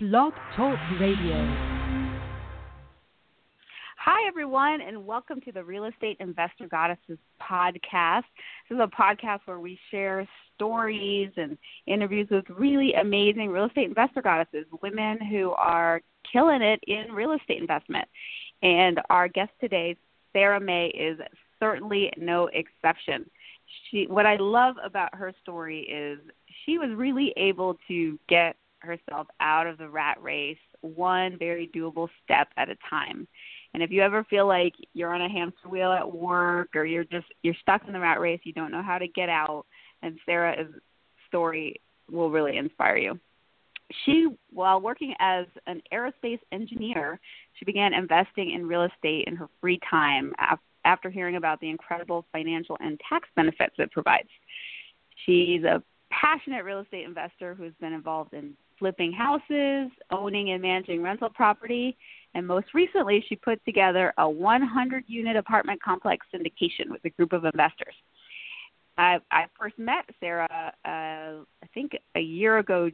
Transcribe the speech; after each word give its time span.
Blog 0.00 0.32
Talk 0.54 0.78
Radio. 1.00 1.34
Hi, 3.98 4.28
everyone, 4.28 4.80
and 4.80 5.04
welcome 5.04 5.40
to 5.40 5.50
the 5.50 5.64
Real 5.64 5.86
Estate 5.86 6.18
Investor 6.20 6.68
Goddesses 6.68 7.18
podcast. 7.42 8.22
This 8.70 8.76
is 8.76 8.80
a 8.80 8.86
podcast 8.86 9.40
where 9.46 9.58
we 9.58 9.76
share 9.90 10.24
stories 10.54 11.32
and 11.36 11.58
interviews 11.88 12.28
with 12.30 12.44
really 12.48 12.94
amazing 12.94 13.50
real 13.50 13.64
estate 13.64 13.88
investor 13.88 14.22
goddesses, 14.22 14.66
women 14.82 15.18
who 15.20 15.50
are 15.50 16.00
killing 16.32 16.62
it 16.62 16.78
in 16.86 17.12
real 17.12 17.32
estate 17.32 17.60
investment. 17.60 18.06
And 18.62 19.00
our 19.10 19.26
guest 19.26 19.50
today, 19.60 19.96
Sarah 20.32 20.60
May, 20.60 20.90
is 20.90 21.18
certainly 21.58 22.12
no 22.16 22.48
exception. 22.52 23.28
She, 23.90 24.06
what 24.06 24.26
I 24.26 24.36
love 24.36 24.76
about 24.84 25.12
her 25.16 25.34
story 25.42 25.80
is 25.80 26.20
she 26.64 26.78
was 26.78 26.90
really 26.94 27.34
able 27.36 27.76
to 27.88 28.16
get 28.28 28.54
herself 28.80 29.26
out 29.40 29.66
of 29.66 29.78
the 29.78 29.88
rat 29.88 30.22
race 30.22 30.58
one 30.80 31.38
very 31.38 31.70
doable 31.74 32.08
step 32.24 32.48
at 32.56 32.68
a 32.68 32.76
time. 32.88 33.26
And 33.74 33.82
if 33.82 33.90
you 33.90 34.02
ever 34.02 34.24
feel 34.24 34.46
like 34.46 34.74
you're 34.94 35.14
on 35.14 35.22
a 35.22 35.28
hamster 35.28 35.68
wheel 35.68 35.92
at 35.92 36.10
work 36.10 36.74
or 36.74 36.84
you're 36.84 37.04
just 37.04 37.26
you're 37.42 37.54
stuck 37.60 37.82
in 37.86 37.92
the 37.92 38.00
rat 38.00 38.20
race, 38.20 38.40
you 38.44 38.52
don't 38.52 38.70
know 38.70 38.82
how 38.82 38.98
to 38.98 39.08
get 39.08 39.28
out, 39.28 39.66
and 40.02 40.18
Sarah's 40.24 40.72
story 41.26 41.80
will 42.10 42.30
really 42.30 42.56
inspire 42.56 42.96
you. 42.96 43.18
She, 44.04 44.28
while 44.52 44.80
working 44.80 45.14
as 45.18 45.46
an 45.66 45.80
aerospace 45.92 46.40
engineer, 46.52 47.18
she 47.54 47.64
began 47.64 47.94
investing 47.94 48.52
in 48.52 48.66
real 48.66 48.82
estate 48.82 49.24
in 49.26 49.36
her 49.36 49.48
free 49.60 49.80
time 49.90 50.32
after 50.84 51.10
hearing 51.10 51.36
about 51.36 51.60
the 51.60 51.70
incredible 51.70 52.26
financial 52.32 52.76
and 52.80 53.00
tax 53.08 53.28
benefits 53.34 53.74
it 53.78 53.90
provides. 53.90 54.28
She's 55.24 55.64
a 55.64 55.82
passionate 56.20 56.64
real 56.64 56.80
estate 56.80 57.04
investor 57.04 57.54
who's 57.54 57.72
been 57.80 57.92
involved 57.92 58.34
in 58.34 58.54
flipping 58.78 59.12
houses, 59.12 59.90
owning 60.10 60.50
and 60.50 60.62
managing 60.62 61.02
rental 61.02 61.28
property, 61.28 61.96
and 62.34 62.46
most 62.46 62.66
recently, 62.74 63.24
she 63.28 63.36
put 63.36 63.64
together 63.64 64.12
a 64.18 64.28
100 64.28 65.04
unit 65.06 65.36
apartment 65.36 65.82
complex 65.82 66.26
syndication 66.32 66.90
with 66.90 67.04
a 67.04 67.10
group 67.10 67.32
of 67.32 67.44
investors. 67.44 67.94
I, 68.96 69.18
I 69.30 69.46
first 69.58 69.78
met 69.78 70.04
Sarah, 70.20 70.72
uh, 70.84 70.88
I 70.88 71.66
think 71.72 71.92
a 72.16 72.20
year 72.20 72.58
ago, 72.58 72.90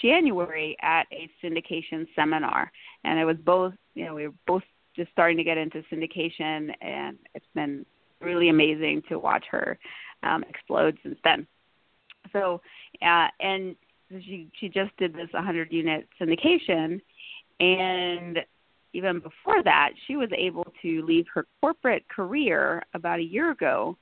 January, 0.00 0.76
at 0.80 1.06
a 1.12 1.28
syndication 1.44 2.06
seminar. 2.14 2.70
And 3.04 3.18
it 3.18 3.24
was 3.24 3.36
both, 3.44 3.74
you 3.94 4.04
know, 4.04 4.14
we 4.14 4.28
were 4.28 4.34
both 4.46 4.62
just 4.96 5.10
starting 5.12 5.36
to 5.36 5.44
get 5.44 5.58
into 5.58 5.82
syndication, 5.92 6.72
and 6.80 7.18
it's 7.34 7.46
been 7.54 7.84
really 8.20 8.48
amazing 8.48 9.02
to 9.08 9.18
watch 9.18 9.44
her 9.50 9.78
um, 10.22 10.44
explode 10.48 10.96
since 11.02 11.18
then. 11.24 11.46
So, 12.32 12.60
uh, 13.02 13.28
and 13.40 13.76
she 14.10 14.48
she 14.58 14.68
just 14.68 14.96
did 14.96 15.12
this 15.12 15.28
100 15.32 15.72
unit 15.72 16.08
syndication, 16.20 17.00
and 17.60 18.38
even 18.92 19.20
before 19.20 19.62
that, 19.64 19.90
she 20.06 20.16
was 20.16 20.30
able 20.36 20.66
to 20.82 21.04
leave 21.04 21.26
her 21.34 21.46
corporate 21.60 22.08
career 22.08 22.82
about 22.94 23.18
a 23.18 23.22
year 23.22 23.50
ago 23.50 23.96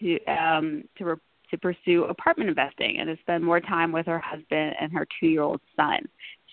to 0.00 0.18
um, 0.26 0.84
to 0.98 1.04
re- 1.04 1.16
to 1.50 1.58
pursue 1.58 2.04
apartment 2.04 2.50
investing 2.50 2.98
and 2.98 3.08
to 3.08 3.16
spend 3.22 3.44
more 3.44 3.60
time 3.60 3.92
with 3.92 4.06
her 4.06 4.18
husband 4.18 4.74
and 4.80 4.92
her 4.92 5.06
two 5.20 5.28
year 5.28 5.42
old 5.42 5.60
son. 5.76 6.00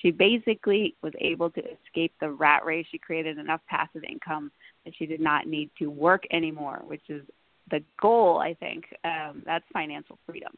She 0.01 0.11
basically 0.11 0.95
was 1.01 1.13
able 1.19 1.49
to 1.51 1.61
escape 1.61 2.13
the 2.19 2.29
rat 2.29 2.65
race. 2.65 2.85
She 2.91 2.97
created 2.97 3.37
enough 3.37 3.61
passive 3.69 4.03
income 4.03 4.51
that 4.85 4.93
she 4.97 5.05
did 5.05 5.21
not 5.21 5.47
need 5.47 5.69
to 5.79 5.87
work 5.87 6.23
anymore, 6.31 6.81
which 6.85 7.03
is 7.09 7.23
the 7.71 7.81
goal, 8.01 8.39
I 8.39 8.53
think. 8.53 8.85
Um, 9.03 9.43
that's 9.45 9.63
financial 9.71 10.19
freedom. 10.25 10.51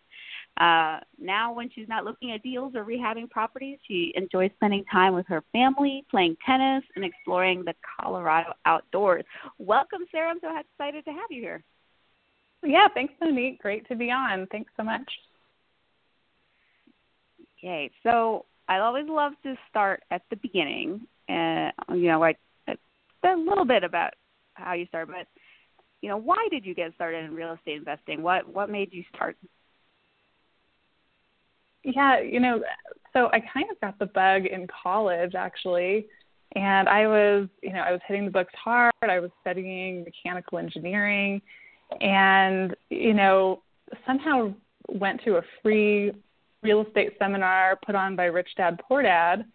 Uh, 0.58 1.00
now, 1.20 1.54
when 1.54 1.70
she's 1.74 1.88
not 1.90 2.06
looking 2.06 2.32
at 2.32 2.42
deals 2.42 2.74
or 2.76 2.86
rehabbing 2.86 3.30
properties, 3.30 3.78
she 3.88 4.14
enjoys 4.16 4.52
spending 4.56 4.86
time 4.92 5.14
with 5.14 5.28
her 5.28 5.44
family, 5.52 6.06
playing 6.10 6.38
tennis, 6.46 6.84
and 6.96 7.04
exploring 7.04 7.66
the 7.66 7.74
Colorado 8.00 8.54
outdoors. 8.66 9.26
Welcome, 9.60 10.06
Sarah. 10.12 10.30
I'm 10.30 10.40
so 10.40 10.48
excited 10.58 11.04
to 11.06 11.12
have 11.12 11.30
you 11.30 11.42
here. 11.42 11.64
Yeah, 12.64 12.88
thanks, 12.94 13.14
Monique. 13.22 13.62
Great 13.62 13.88
to 13.90 13.96
be 13.96 14.12
on. 14.12 14.48
Thanks 14.52 14.72
so 14.78 14.84
much. 14.84 15.10
Okay, 17.60 17.92
so 18.04 18.46
I 18.68 18.80
always 18.80 19.08
love 19.08 19.34
to 19.44 19.56
start 19.70 20.04
at 20.12 20.22
the 20.30 20.38
beginning. 20.38 21.02
And 21.28 21.74
you 21.90 22.08
know, 22.08 22.24
I, 22.24 22.36
a 22.68 23.36
little 23.36 23.66
bit 23.66 23.84
about 23.84 24.14
how 24.54 24.74
you 24.74 24.86
started, 24.86 25.14
but 25.14 25.28
you 26.02 26.10
know, 26.10 26.18
why 26.18 26.48
did 26.52 26.66
you 26.66 26.76
get 26.76 26.94
started 26.94 27.26
in 27.26 27.34
real 27.34 27.54
estate 27.54 27.78
investing? 27.78 28.22
What 28.22 28.48
what 28.48 28.70
made 28.70 28.94
you 28.94 29.04
start? 29.14 29.36
Yeah, 31.86 32.20
you 32.20 32.40
know, 32.40 32.62
so 33.14 33.28
I 33.32 33.40
kind 33.40 33.68
of 33.72 33.80
got 33.80 33.98
the 34.00 34.08
bug 34.08 34.46
in 34.46 34.68
college 34.84 35.36
actually. 35.36 36.08
And 36.56 36.90
I 36.90 37.06
was, 37.08 37.48
you 37.62 37.74
know, 37.74 37.82
I 37.82 37.92
was 37.92 38.02
hitting 38.08 38.26
the 38.26 38.32
books 38.32 38.54
hard. 38.62 38.94
I 39.02 39.20
was 39.20 39.30
studying 39.42 40.04
mechanical 40.04 40.58
engineering 40.58 41.42
and, 42.02 42.76
you 42.90 43.14
know, 43.14 43.62
somehow 44.06 44.54
went 44.90 45.24
to 45.26 45.38
a 45.38 45.42
free 45.62 46.12
real 46.64 46.82
estate 46.82 47.14
seminar 47.20 47.78
put 47.86 47.94
on 47.94 48.16
by 48.16 48.26
Rich 48.26 48.50
Dad 48.58 48.80
Poor 48.88 49.04
Dad. 49.04 49.46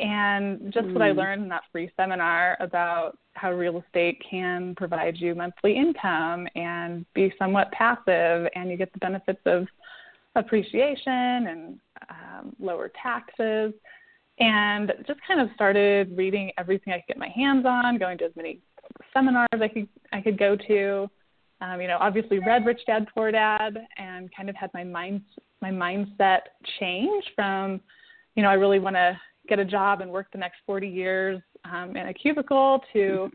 And 0.00 0.72
just 0.72 0.86
mm. 0.86 0.92
what 0.92 1.02
I 1.02 1.12
hmm. 1.12 1.18
learned 1.18 1.42
in 1.44 1.48
that 1.50 1.62
free 1.70 1.88
seminar 1.96 2.56
about 2.58 3.16
how 3.34 3.52
real 3.52 3.80
estate 3.80 4.20
can 4.28 4.74
provide 4.74 5.16
you 5.16 5.36
monthly 5.36 5.76
income 5.76 6.48
and 6.56 7.06
be 7.14 7.32
somewhat 7.38 7.70
passive, 7.70 8.48
and 8.56 8.70
you 8.70 8.76
get 8.76 8.92
the 8.92 8.98
benefits 8.98 9.40
of 9.46 9.68
appreciation 10.34 11.46
and 11.46 11.78
um, 12.10 12.56
lower 12.58 12.90
taxes. 13.00 13.72
And 14.40 14.92
just 15.06 15.20
kind 15.26 15.40
of 15.40 15.48
started 15.54 16.16
reading 16.16 16.50
everything 16.58 16.92
I 16.92 16.96
could 16.96 17.06
get 17.06 17.18
my 17.18 17.28
hands 17.28 17.64
on, 17.66 17.98
going 17.98 18.18
to 18.18 18.24
as 18.24 18.32
many 18.34 18.60
seminars 19.12 19.48
I 19.52 19.68
could 19.68 19.88
I 20.12 20.20
could 20.20 20.38
go 20.38 20.56
to. 20.56 21.08
Um, 21.60 21.80
you 21.80 21.86
know, 21.86 21.98
obviously 22.00 22.40
read 22.40 22.66
Rich 22.66 22.80
Dad 22.86 23.06
Poor 23.14 23.30
Dad, 23.30 23.78
and 23.96 24.28
kind 24.34 24.50
of 24.50 24.56
had 24.56 24.70
my 24.74 24.82
mind 24.82 25.22
my 25.62 25.70
mindset 25.70 26.40
change 26.78 27.24
from, 27.34 27.80
you 28.34 28.42
know, 28.42 28.50
I 28.50 28.54
really 28.54 28.78
want 28.78 28.96
to 28.96 29.18
get 29.48 29.58
a 29.58 29.64
job 29.64 30.00
and 30.00 30.10
work 30.10 30.26
the 30.32 30.38
next 30.38 30.56
40 30.66 30.88
years 30.88 31.40
um, 31.64 31.96
in 31.96 32.08
a 32.08 32.14
cubicle 32.14 32.82
to, 32.92 33.30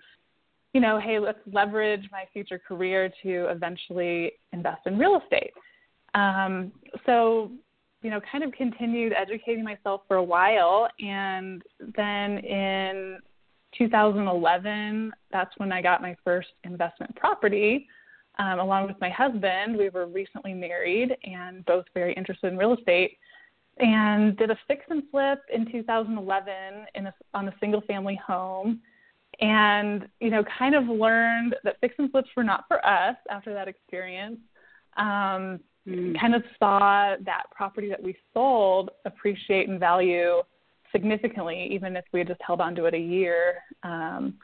you 0.74 0.81
know, 0.81 1.00
hey, 1.00 1.18
let's 1.20 1.40
leverage 1.52 2.08
my 2.12 2.26
future 2.31 2.60
career 2.60 3.12
to 3.24 3.48
eventually 3.50 4.34
invest 4.54 4.81
in 4.86 4.98
real 4.98 5.20
estate. 5.24 5.52
Um, 6.14 6.72
so, 7.06 7.52
you 8.02 8.09
know, 8.09 8.20
kind 8.31 8.44
of 8.44 8.52
continued 8.53 9.14
educating 9.14 9.64
myself 9.64 10.02
for 10.08 10.18
a 10.18 10.24
while. 10.24 10.88
And 11.00 11.62
then 11.96 12.38
in 12.40 13.20
2011, 13.78 15.12
that's 15.31 15.52
when 15.58 15.72
I 15.72 15.81
got 15.81 16.02
my 16.02 16.16
first 16.24 16.50
investment 16.64 17.16
property. 17.16 17.88
Um, 18.38 18.59
along 18.59 18.88
with 18.88 18.96
my 19.02 19.09
husband, 19.09 19.78
we 19.78 19.90
were 19.90 20.08
recently 20.08 20.53
married 20.53 21.16
and 21.25 21.66
both 21.66 21.86
very 21.94 22.14
interested 22.14 22.52
in 22.52 22.58
real 22.58 22.74
estate, 22.74 23.18
and 23.80 24.38
did 24.38 24.50
a 24.50 24.58
fix 24.68 24.86
and 24.90 25.03
flip 25.12 25.42
in 25.53 25.69
2011 25.69 26.53
in 26.96 27.08
a, 27.08 27.14
on 27.34 27.50
a 27.50 27.56
single 27.59 27.81
family 27.81 28.19
home, 28.25 28.80
and 29.42 30.08
you 30.22 30.30
know, 30.30 30.44
kind 30.58 30.74
of 30.74 30.86
learned 30.86 31.56
that 31.64 31.78
fix 31.81 31.96
and 31.98 32.12
flips 32.12 32.30
were 32.36 32.44
not 32.44 32.64
for 32.68 32.86
us 32.86 33.16
after 33.30 33.53
that 33.53 33.68
experience. 33.68 34.40
Um, 34.96 35.59
mm. 35.88 36.20
kind 36.20 36.36
of 36.36 36.44
saw 36.58 37.16
that 37.26 37.44
property 37.52 37.90
that 37.90 38.02
we 38.02 38.16
sold 38.34 38.92
appreciate 39.06 39.68
in 39.68 39.80
value 39.80 40.42
significantly, 40.92 41.70
even 41.72 41.96
if 41.96 42.06
we 42.12 42.20
had 42.20 42.28
just 42.28 42.42
held 42.46 42.62
on 42.62 42.76
to 42.76 42.86
it 42.86 42.94
a 42.94 43.00
year. 43.00 43.56
Um, 43.84 44.36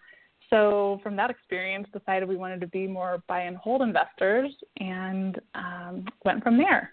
so 0.49 0.99
from 1.01 1.15
that 1.15 1.29
experience, 1.29 1.87
decided 1.91 2.29
we 2.29 2.35
wanted 2.35 2.61
to 2.61 2.67
be 2.67 2.87
more 2.87 3.23
buy 3.27 3.41
and 3.41 3.57
hold 3.57 3.81
investors, 3.81 4.51
and 4.77 5.39
um, 5.55 6.05
went 6.23 6.43
from 6.43 6.57
there. 6.57 6.91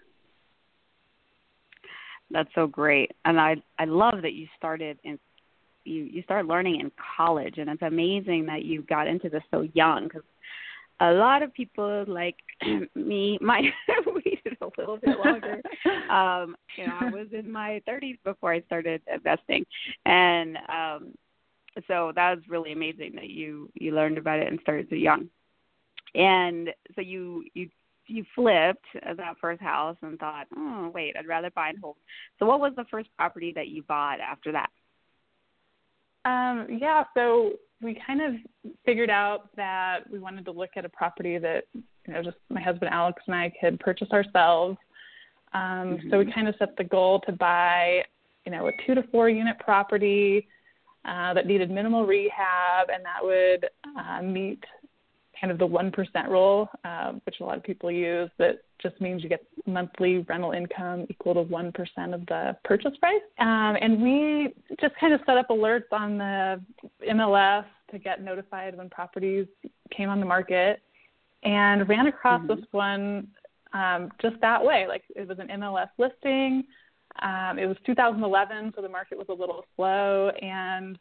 That's 2.31 2.49
so 2.55 2.65
great, 2.65 3.11
and 3.25 3.39
I 3.39 3.57
I 3.77 3.85
love 3.85 4.21
that 4.23 4.33
you 4.33 4.47
started 4.57 4.97
in 5.03 5.19
you 5.85 6.03
you 6.03 6.23
started 6.23 6.47
learning 6.47 6.79
in 6.79 6.91
college, 7.15 7.55
and 7.57 7.69
it's 7.69 7.81
amazing 7.83 8.47
that 8.47 8.65
you 8.65 8.81
got 8.83 9.07
into 9.07 9.29
this 9.29 9.43
so 9.51 9.67
young 9.73 10.05
because 10.05 10.23
a 10.99 11.11
lot 11.11 11.43
of 11.43 11.53
people 11.53 12.05
like 12.07 12.37
me 12.95 13.37
might 13.41 13.65
have 13.87 14.05
waited 14.13 14.57
a 14.61 14.69
little 14.77 14.97
bit 14.97 15.17
longer. 15.23 15.61
um, 16.09 16.55
you 16.77 16.87
know, 16.87 16.97
I 16.99 17.09
was 17.09 17.27
in 17.31 17.51
my 17.51 17.81
30s 17.87 18.17
before 18.23 18.53
I 18.53 18.61
started 18.61 19.01
investing, 19.13 19.65
and 20.05 20.57
um, 20.69 21.13
so 21.87 22.11
that 22.15 22.35
was 22.35 22.43
really 22.47 22.71
amazing 22.71 23.13
that 23.15 23.29
you 23.29 23.69
you 23.73 23.93
learned 23.93 24.17
about 24.17 24.39
it 24.39 24.47
and 24.47 24.59
started 24.61 24.87
so 24.89 24.95
young. 24.95 25.29
And 26.15 26.69
so 26.95 27.01
you 27.01 27.43
you 27.53 27.69
you 28.07 28.25
flipped 28.35 28.85
that 28.93 29.35
first 29.39 29.61
house 29.61 29.97
and 30.01 30.19
thought, 30.19 30.47
oh 30.55 30.91
wait, 30.93 31.15
I'd 31.17 31.27
rather 31.27 31.49
buy 31.51 31.69
and 31.69 31.79
hold. 31.79 31.97
So 32.37 32.45
what 32.45 32.59
was 32.59 32.73
the 32.75 32.85
first 32.91 33.09
property 33.17 33.53
that 33.55 33.69
you 33.69 33.83
bought 33.83 34.19
after 34.19 34.51
that? 34.51 34.69
Um, 36.25 36.67
yeah, 36.69 37.03
so 37.13 37.53
we 37.81 37.99
kind 38.05 38.21
of 38.21 38.33
figured 38.85 39.09
out 39.09 39.49
that 39.55 40.09
we 40.11 40.19
wanted 40.19 40.45
to 40.45 40.51
look 40.51 40.71
at 40.75 40.85
a 40.85 40.89
property 40.89 41.37
that 41.37 41.65
you 41.73 42.13
know 42.13 42.23
just 42.23 42.37
my 42.49 42.61
husband 42.61 42.91
Alex 42.93 43.21
and 43.27 43.35
I 43.35 43.51
could 43.59 43.79
purchase 43.79 44.09
ourselves. 44.11 44.77
Um, 45.53 45.61
mm-hmm. 45.97 46.09
So 46.09 46.19
we 46.19 46.31
kind 46.31 46.47
of 46.47 46.55
set 46.57 46.75
the 46.77 46.83
goal 46.83 47.21
to 47.25 47.31
buy 47.31 48.03
you 48.45 48.51
know, 48.51 48.67
a 48.67 48.71
two 48.85 48.95
to 48.95 49.03
four 49.03 49.29
unit 49.29 49.57
property 49.59 50.47
uh, 51.05 51.33
that 51.33 51.47
needed 51.47 51.69
minimal 51.69 52.05
rehab, 52.05 52.89
and 52.93 53.03
that 53.05 53.23
would 53.23 53.69
uh, 53.99 54.21
meet 54.21 54.63
kind 55.39 55.51
of 55.51 55.57
the 55.57 55.67
1% 55.67 56.29
rule, 56.29 56.69
uh, 56.85 57.13
which 57.25 57.35
a 57.41 57.43
lot 57.43 57.57
of 57.57 57.63
people 57.63 57.91
use, 57.91 58.29
that 58.37 58.63
just 58.81 58.99
means 59.01 59.23
you 59.23 59.29
get 59.29 59.45
monthly 59.65 60.19
rental 60.29 60.51
income 60.51 61.05
equal 61.09 61.33
to 61.33 61.43
1% 61.43 62.13
of 62.13 62.25
the 62.27 62.55
purchase 62.63 62.93
price. 62.99 63.21
Um, 63.39 63.77
and 63.81 64.01
we 64.01 64.53
just 64.79 64.95
kind 64.99 65.13
of 65.13 65.21
set 65.25 65.37
up 65.37 65.49
alerts 65.49 65.91
on 65.91 66.17
the 66.17 66.61
MLS 67.09 67.65
to 67.91 67.99
get 67.99 68.21
notified 68.21 68.77
when 68.77 68.89
properties 68.89 69.47
came 69.95 70.09
on 70.09 70.19
the 70.19 70.25
market 70.25 70.81
and 71.43 71.87
ran 71.87 72.07
across 72.07 72.41
mm-hmm. 72.41 72.59
this 72.59 72.65
one 72.71 73.27
um, 73.73 74.11
just 74.21 74.35
that 74.41 74.63
way. 74.63 74.85
Like 74.87 75.03
it 75.15 75.27
was 75.27 75.39
an 75.39 75.47
MLS 75.47 75.89
listing. 75.97 76.63
Um, 77.21 77.59
it 77.59 77.65
was 77.67 77.77
2011, 77.85 78.73
so 78.75 78.81
the 78.81 78.89
market 78.89 79.17
was 79.17 79.27
a 79.29 79.33
little 79.33 79.65
slow, 79.75 80.29
and 80.41 80.97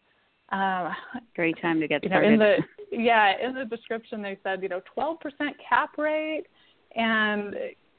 um, 0.51 0.93
great 1.35 1.61
time 1.63 1.81
to 1.81 1.89
get 1.89 2.05
you 2.05 2.11
know, 2.11 2.17
started. 2.17 2.33
In 2.35 2.39
the 2.39 2.57
yeah, 2.93 3.33
in 3.45 3.55
the 3.55 3.65
description 3.65 4.23
they 4.23 4.39
said 4.43 4.63
you 4.63 4.69
know 4.69 4.81
12% 4.97 5.17
cap 5.69 5.97
rate, 5.99 6.45
and 6.95 7.55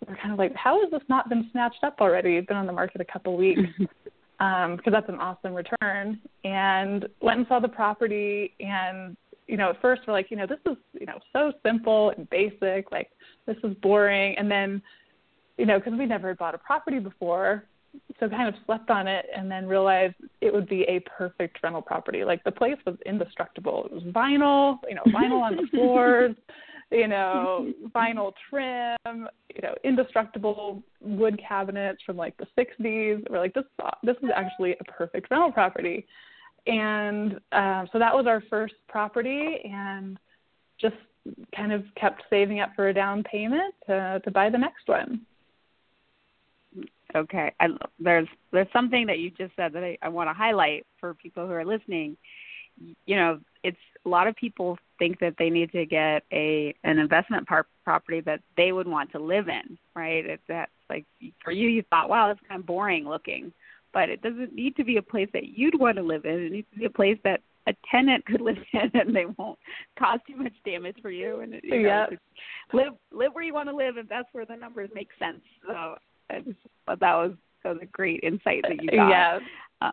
we're 0.07 0.15
kind 0.17 0.31
of 0.31 0.39
like, 0.39 0.55
how 0.55 0.81
has 0.81 0.91
this 0.91 1.01
not 1.09 1.29
been 1.29 1.49
snatched 1.51 1.83
up 1.83 1.97
already? 1.99 2.35
It's 2.35 2.47
been 2.47 2.57
on 2.57 2.67
the 2.67 2.73
market 2.73 3.01
a 3.01 3.05
couple 3.05 3.35
weeks. 3.35 3.61
um, 4.39 4.75
because 4.75 4.93
that's 4.93 5.09
an 5.09 5.19
awesome 5.19 5.53
return. 5.53 6.19
And 6.43 7.07
went 7.21 7.39
and 7.39 7.47
saw 7.47 7.59
the 7.59 7.67
property, 7.67 8.53
and 8.59 9.15
you 9.47 9.57
know, 9.57 9.69
at 9.69 9.81
first 9.81 10.03
we're 10.07 10.13
like, 10.13 10.31
you 10.31 10.37
know, 10.37 10.47
this 10.47 10.59
is 10.69 10.77
you 10.99 11.05
know 11.05 11.19
so 11.31 11.51
simple 11.65 12.11
and 12.17 12.29
basic, 12.29 12.91
like 12.91 13.09
this 13.45 13.57
is 13.63 13.75
boring. 13.81 14.35
And 14.37 14.49
then, 14.49 14.81
you 15.57 15.65
know, 15.65 15.79
because 15.79 15.93
we 15.97 16.05
never 16.05 16.29
had 16.29 16.37
bought 16.37 16.55
a 16.55 16.59
property 16.59 16.99
before, 16.99 17.63
so 18.19 18.29
kind 18.29 18.47
of 18.47 18.55
slept 18.65 18.89
on 18.89 19.07
it 19.07 19.25
and 19.35 19.49
then 19.49 19.67
realized 19.67 20.15
it 20.41 20.53
would 20.53 20.67
be 20.67 20.83
a 20.83 20.99
perfect 21.01 21.57
rental 21.63 21.81
property. 21.81 22.23
Like 22.23 22.43
the 22.43 22.51
place 22.51 22.77
was 22.85 22.95
indestructible. 23.05 23.85
It 23.85 23.91
was 23.91 24.03
vinyl, 24.03 24.77
you 24.87 24.95
know, 24.95 25.03
vinyl 25.07 25.41
on 25.41 25.55
the 25.55 25.67
floors, 25.71 26.35
you 26.91 27.07
know, 27.07 27.73
vinyl 27.93 28.33
trim, 28.49 29.27
you 29.53 29.61
know, 29.61 29.75
indestructible 29.83 30.83
wood 31.01 31.39
cabinets 31.45 32.01
from 32.05 32.17
like 32.17 32.35
the 32.37 32.47
60s. 32.57 33.29
We're 33.29 33.39
like, 33.39 33.53
this 33.53 33.65
this 34.03 34.15
is 34.21 34.29
actually 34.35 34.75
a 34.79 34.83
perfect 34.85 35.29
rental 35.31 35.51
property. 35.51 36.05
And 36.65 37.39
um, 37.51 37.89
so 37.91 37.99
that 37.99 38.13
was 38.13 38.25
our 38.25 38.41
first 38.49 38.75
property, 38.87 39.59
and 39.65 40.17
just 40.79 40.95
kind 41.55 41.73
of 41.73 41.83
kept 41.99 42.23
saving 42.29 42.61
up 42.61 42.71
for 42.73 42.87
a 42.87 42.93
down 42.93 43.23
payment 43.23 43.73
to 43.87 44.21
to 44.23 44.31
buy 44.31 44.49
the 44.49 44.57
next 44.57 44.87
one. 44.87 45.25
Okay, 47.15 47.51
I, 47.59 47.67
there's 47.99 48.27
there's 48.51 48.67
something 48.73 49.05
that 49.07 49.19
you 49.19 49.29
just 49.31 49.55
said 49.55 49.73
that 49.73 49.83
I, 49.83 49.97
I 50.01 50.09
want 50.09 50.29
to 50.29 50.33
highlight 50.33 50.85
for 50.99 51.13
people 51.13 51.45
who 51.45 51.53
are 51.53 51.65
listening. 51.65 52.17
You 53.05 53.15
know, 53.15 53.39
it's 53.63 53.77
a 54.05 54.09
lot 54.09 54.27
of 54.27 54.35
people 54.35 54.77
think 54.97 55.19
that 55.19 55.35
they 55.37 55.49
need 55.49 55.71
to 55.73 55.85
get 55.85 56.23
a 56.31 56.73
an 56.83 56.97
investment 56.97 57.47
par- 57.47 57.67
property 57.83 58.21
that 58.21 58.41
they 58.57 58.71
would 58.71 58.87
want 58.87 59.11
to 59.11 59.19
live 59.19 59.47
in, 59.47 59.77
right? 59.95 60.25
It's 60.25 60.43
that 60.47 60.69
like 60.89 61.05
for 61.43 61.51
you, 61.51 61.67
you 61.69 61.83
thought, 61.89 62.09
wow, 62.09 62.27
that's 62.27 62.39
kind 62.47 62.59
of 62.59 62.65
boring 62.65 63.07
looking, 63.07 63.53
but 63.93 64.09
it 64.09 64.21
doesn't 64.21 64.53
need 64.53 64.75
to 64.77 64.83
be 64.83 64.97
a 64.97 65.01
place 65.01 65.29
that 65.33 65.45
you'd 65.45 65.79
want 65.79 65.97
to 65.97 66.03
live 66.03 66.25
in. 66.25 66.39
It 66.39 66.51
needs 66.51 66.67
to 66.73 66.79
be 66.79 66.85
a 66.85 66.89
place 66.89 67.17
that 67.23 67.41
a 67.67 67.73
tenant 67.89 68.25
could 68.25 68.41
live 68.41 68.57
in 68.73 68.91
and 68.93 69.15
they 69.15 69.25
won't 69.37 69.59
cause 69.97 70.19
too 70.27 70.35
much 70.35 70.53
damage 70.65 70.97
for 71.01 71.11
you 71.11 71.41
and 71.41 71.55
you 71.63 71.83
know, 71.83 71.87
yeah. 71.87 72.05
live 72.73 72.93
live 73.11 73.33
where 73.33 73.43
you 73.43 73.53
want 73.53 73.69
to 73.69 73.75
live 73.75 73.97
and 73.97 74.09
that's 74.09 74.27
where 74.31 74.45
the 74.45 74.55
numbers 74.55 74.89
make 74.93 75.09
sense 75.19 75.41
so 75.65 75.95
I 76.29 76.39
just 76.39 76.57
thought 76.85 76.99
that 76.99 77.15
was 77.15 77.31
that 77.63 77.73
was 77.73 77.79
a 77.81 77.87
great 77.87 78.21
insight 78.23 78.63
that 78.63 78.81
you 78.81 78.89
got. 78.95 79.09
Yeah. 79.09 79.39
Uh, 79.81 79.91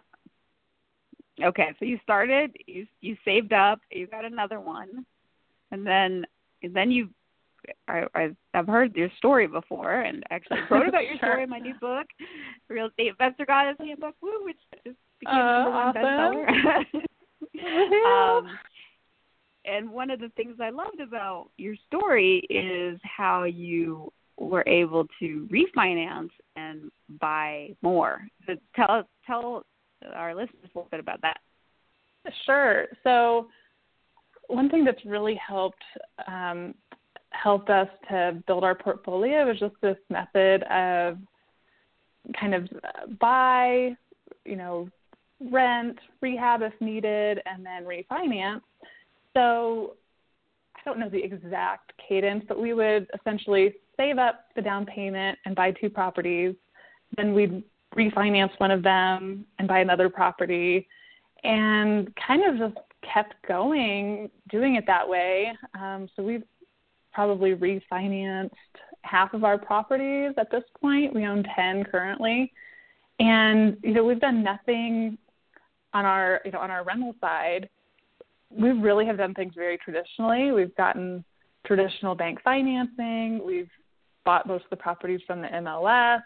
okay, 1.44 1.68
so 1.78 1.84
you 1.84 1.98
started, 2.02 2.56
you 2.66 2.86
you 3.00 3.16
saved 3.24 3.52
up, 3.52 3.80
you 3.90 4.06
got 4.06 4.24
another 4.24 4.60
one, 4.60 5.04
and 5.70 5.86
then 5.86 6.24
and 6.62 6.74
then 6.74 6.90
you. 6.90 7.08
I, 7.88 8.04
I 8.14 8.30
I've 8.54 8.66
heard 8.66 8.96
your 8.96 9.10
story 9.18 9.46
before, 9.46 10.00
and 10.00 10.24
actually 10.30 10.60
wrote 10.70 10.88
about 10.88 11.04
your 11.04 11.18
story 11.18 11.42
in 11.42 11.50
my 11.50 11.58
new 11.58 11.74
book, 11.74 12.06
Real 12.68 12.86
Estate 12.86 13.08
Investor 13.08 13.44
Goddess 13.44 13.76
Handbook, 13.78 14.14
woo, 14.22 14.44
which 14.44 14.56
just 14.84 14.96
became 15.20 15.34
uh, 15.34 15.64
number 15.64 15.70
one 15.70 15.96
awesome. 15.96 17.02
bestseller. 17.54 18.38
um, 18.38 18.58
and 19.66 19.90
one 19.90 20.10
of 20.10 20.20
the 20.20 20.30
things 20.36 20.56
I 20.60 20.70
loved 20.70 21.00
about 21.00 21.50
your 21.58 21.74
story 21.86 22.38
is 22.48 22.98
how 23.04 23.44
you 23.44 24.10
were 24.40 24.64
able 24.66 25.06
to 25.20 25.48
refinance 25.52 26.30
and 26.56 26.90
buy 27.20 27.70
more. 27.82 28.26
So 28.46 28.54
tell 28.74 29.06
tell 29.26 29.64
our 30.14 30.34
listeners 30.34 30.64
a 30.64 30.78
little 30.78 30.88
bit 30.90 30.98
about 30.98 31.20
that. 31.20 31.36
Sure. 32.46 32.86
So 33.04 33.48
one 34.48 34.68
thing 34.70 34.84
that's 34.84 35.04
really 35.04 35.38
helped 35.46 35.82
um, 36.26 36.74
helped 37.30 37.70
us 37.70 37.88
to 38.08 38.42
build 38.46 38.64
our 38.64 38.74
portfolio 38.74 39.50
is 39.50 39.60
just 39.60 39.74
this 39.82 39.96
method 40.08 40.62
of 40.64 41.18
kind 42.38 42.54
of 42.54 42.68
buy, 43.20 43.94
you 44.44 44.56
know, 44.56 44.88
rent, 45.50 45.98
rehab 46.20 46.62
if 46.62 46.72
needed, 46.80 47.40
and 47.46 47.64
then 47.64 47.84
refinance. 47.84 48.62
So 49.34 49.96
I 50.76 50.80
don't 50.84 50.98
know 50.98 51.08
the 51.08 51.22
exact 51.22 51.92
cadence, 52.08 52.44
but 52.48 52.58
we 52.58 52.74
would 52.74 53.06
essentially 53.18 53.74
save 54.00 54.18
up 54.18 54.46
the 54.56 54.62
down 54.62 54.86
payment 54.86 55.38
and 55.44 55.54
buy 55.54 55.70
two 55.72 55.90
properties. 55.90 56.54
Then 57.16 57.34
we'd 57.34 57.62
refinance 57.94 58.50
one 58.58 58.70
of 58.70 58.82
them 58.82 59.44
and 59.58 59.68
buy 59.68 59.80
another 59.80 60.08
property 60.08 60.88
and 61.44 62.10
kind 62.26 62.42
of 62.44 62.58
just 62.58 62.80
kept 63.02 63.34
going 63.46 64.30
doing 64.48 64.76
it 64.76 64.84
that 64.86 65.06
way. 65.06 65.52
Um, 65.78 66.08
so 66.16 66.22
we've 66.22 66.44
probably 67.12 67.54
refinanced 67.54 68.50
half 69.02 69.34
of 69.34 69.44
our 69.44 69.58
properties 69.58 70.32
at 70.38 70.50
this 70.50 70.64
point. 70.80 71.14
We 71.14 71.26
own 71.26 71.44
10 71.54 71.84
currently. 71.84 72.52
And, 73.18 73.76
you 73.82 73.92
know, 73.92 74.04
we've 74.04 74.20
done 74.20 74.42
nothing 74.42 75.18
on 75.92 76.06
our, 76.06 76.40
you 76.44 76.52
know, 76.52 76.60
on 76.60 76.70
our 76.70 76.84
rental 76.84 77.14
side. 77.20 77.68
We 78.50 78.70
really 78.70 79.04
have 79.06 79.18
done 79.18 79.34
things 79.34 79.52
very 79.54 79.76
traditionally. 79.76 80.52
We've 80.52 80.74
gotten 80.76 81.24
traditional 81.66 82.14
bank 82.14 82.40
financing. 82.42 83.44
We've 83.44 83.68
bought 84.24 84.46
most 84.46 84.64
of 84.64 84.70
the 84.70 84.76
properties 84.76 85.20
from 85.26 85.42
the 85.42 85.48
MLS. 85.48 86.20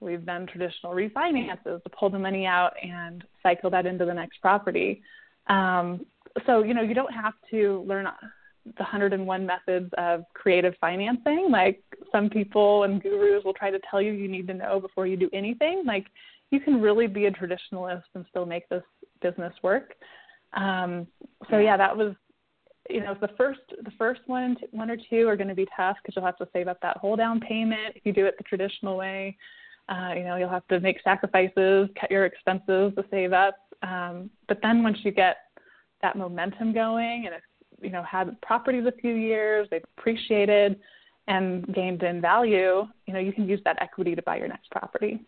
We've 0.00 0.24
done 0.24 0.46
traditional 0.46 0.92
refinances 0.92 1.82
to 1.82 1.90
pull 1.98 2.10
the 2.10 2.18
money 2.18 2.46
out 2.46 2.72
and 2.82 3.24
cycle 3.42 3.70
that 3.70 3.86
into 3.86 4.04
the 4.04 4.14
next 4.14 4.40
property. 4.40 5.02
Um, 5.46 6.04
so, 6.46 6.62
you 6.62 6.74
know, 6.74 6.82
you 6.82 6.94
don't 6.94 7.12
have 7.12 7.34
to 7.50 7.84
learn 7.86 8.06
the 8.64 8.82
101 8.82 9.46
methods 9.46 9.90
of 9.98 10.24
creative 10.34 10.74
financing. 10.80 11.48
Like 11.50 11.82
some 12.10 12.28
people 12.28 12.84
and 12.84 13.02
gurus 13.02 13.44
will 13.44 13.54
try 13.54 13.70
to 13.70 13.78
tell 13.90 14.00
you 14.00 14.12
you 14.12 14.28
need 14.28 14.46
to 14.48 14.54
know 14.54 14.80
before 14.80 15.06
you 15.06 15.16
do 15.16 15.30
anything. 15.32 15.84
Like 15.86 16.06
you 16.50 16.60
can 16.60 16.80
really 16.80 17.06
be 17.06 17.26
a 17.26 17.30
traditionalist 17.30 18.04
and 18.14 18.24
still 18.30 18.46
make 18.46 18.68
this 18.68 18.82
business 19.20 19.52
work. 19.62 19.94
Um, 20.54 21.06
so 21.50 21.58
yeah, 21.58 21.76
that 21.76 21.96
was 21.96 22.14
you 22.90 23.00
know 23.00 23.16
the 23.20 23.28
first 23.36 23.60
the 23.82 23.90
first 23.98 24.20
one 24.26 24.56
one 24.70 24.90
or 24.90 24.96
two 25.08 25.26
are 25.28 25.36
going 25.36 25.48
to 25.48 25.54
be 25.54 25.66
tough 25.76 25.96
because 26.02 26.14
you'll 26.14 26.24
have 26.24 26.36
to 26.38 26.48
save 26.52 26.68
up 26.68 26.78
that 26.82 26.96
whole 26.98 27.16
down 27.16 27.40
payment. 27.40 27.94
If 27.94 28.04
you 28.04 28.12
do 28.12 28.26
it 28.26 28.36
the 28.36 28.44
traditional 28.44 28.96
way 28.96 29.36
uh, 29.88 30.12
you 30.16 30.24
know 30.24 30.36
you'll 30.36 30.50
have 30.50 30.66
to 30.68 30.80
make 30.80 30.98
sacrifices 31.02 31.88
cut 31.98 32.10
your 32.10 32.24
expenses 32.26 32.92
to 32.96 33.04
save 33.10 33.32
up. 33.32 33.56
Um, 33.82 34.30
but 34.48 34.58
then 34.62 34.82
once 34.82 34.98
you 35.02 35.10
get 35.10 35.36
that 36.02 36.16
momentum 36.16 36.72
going 36.72 37.26
and 37.26 37.34
if 37.34 37.42
you 37.80 37.90
know 37.90 38.02
had 38.02 38.40
properties 38.42 38.84
a 38.86 38.92
few 38.92 39.14
years 39.14 39.66
they've 39.70 39.84
appreciated 39.98 40.78
and 41.26 41.66
gained 41.74 42.02
in 42.02 42.20
value 42.20 42.86
you 43.06 43.14
know 43.14 43.18
you 43.18 43.32
can 43.32 43.48
use 43.48 43.60
that 43.64 43.80
equity 43.80 44.14
to 44.14 44.22
buy 44.22 44.36
your 44.36 44.48
next 44.48 44.70
property. 44.70 45.20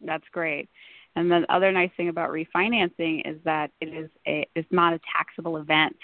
That's 0.00 0.24
great 0.32 0.68
and 1.16 1.30
the 1.30 1.44
other 1.48 1.72
nice 1.72 1.90
thing 1.96 2.08
about 2.08 2.30
refinancing 2.30 3.28
is 3.28 3.38
that 3.44 3.70
it 3.80 3.86
is 3.86 4.10
a 4.26 4.46
it's 4.54 4.70
not 4.70 4.92
a 4.92 5.00
taxable 5.16 5.56
event. 5.56 5.96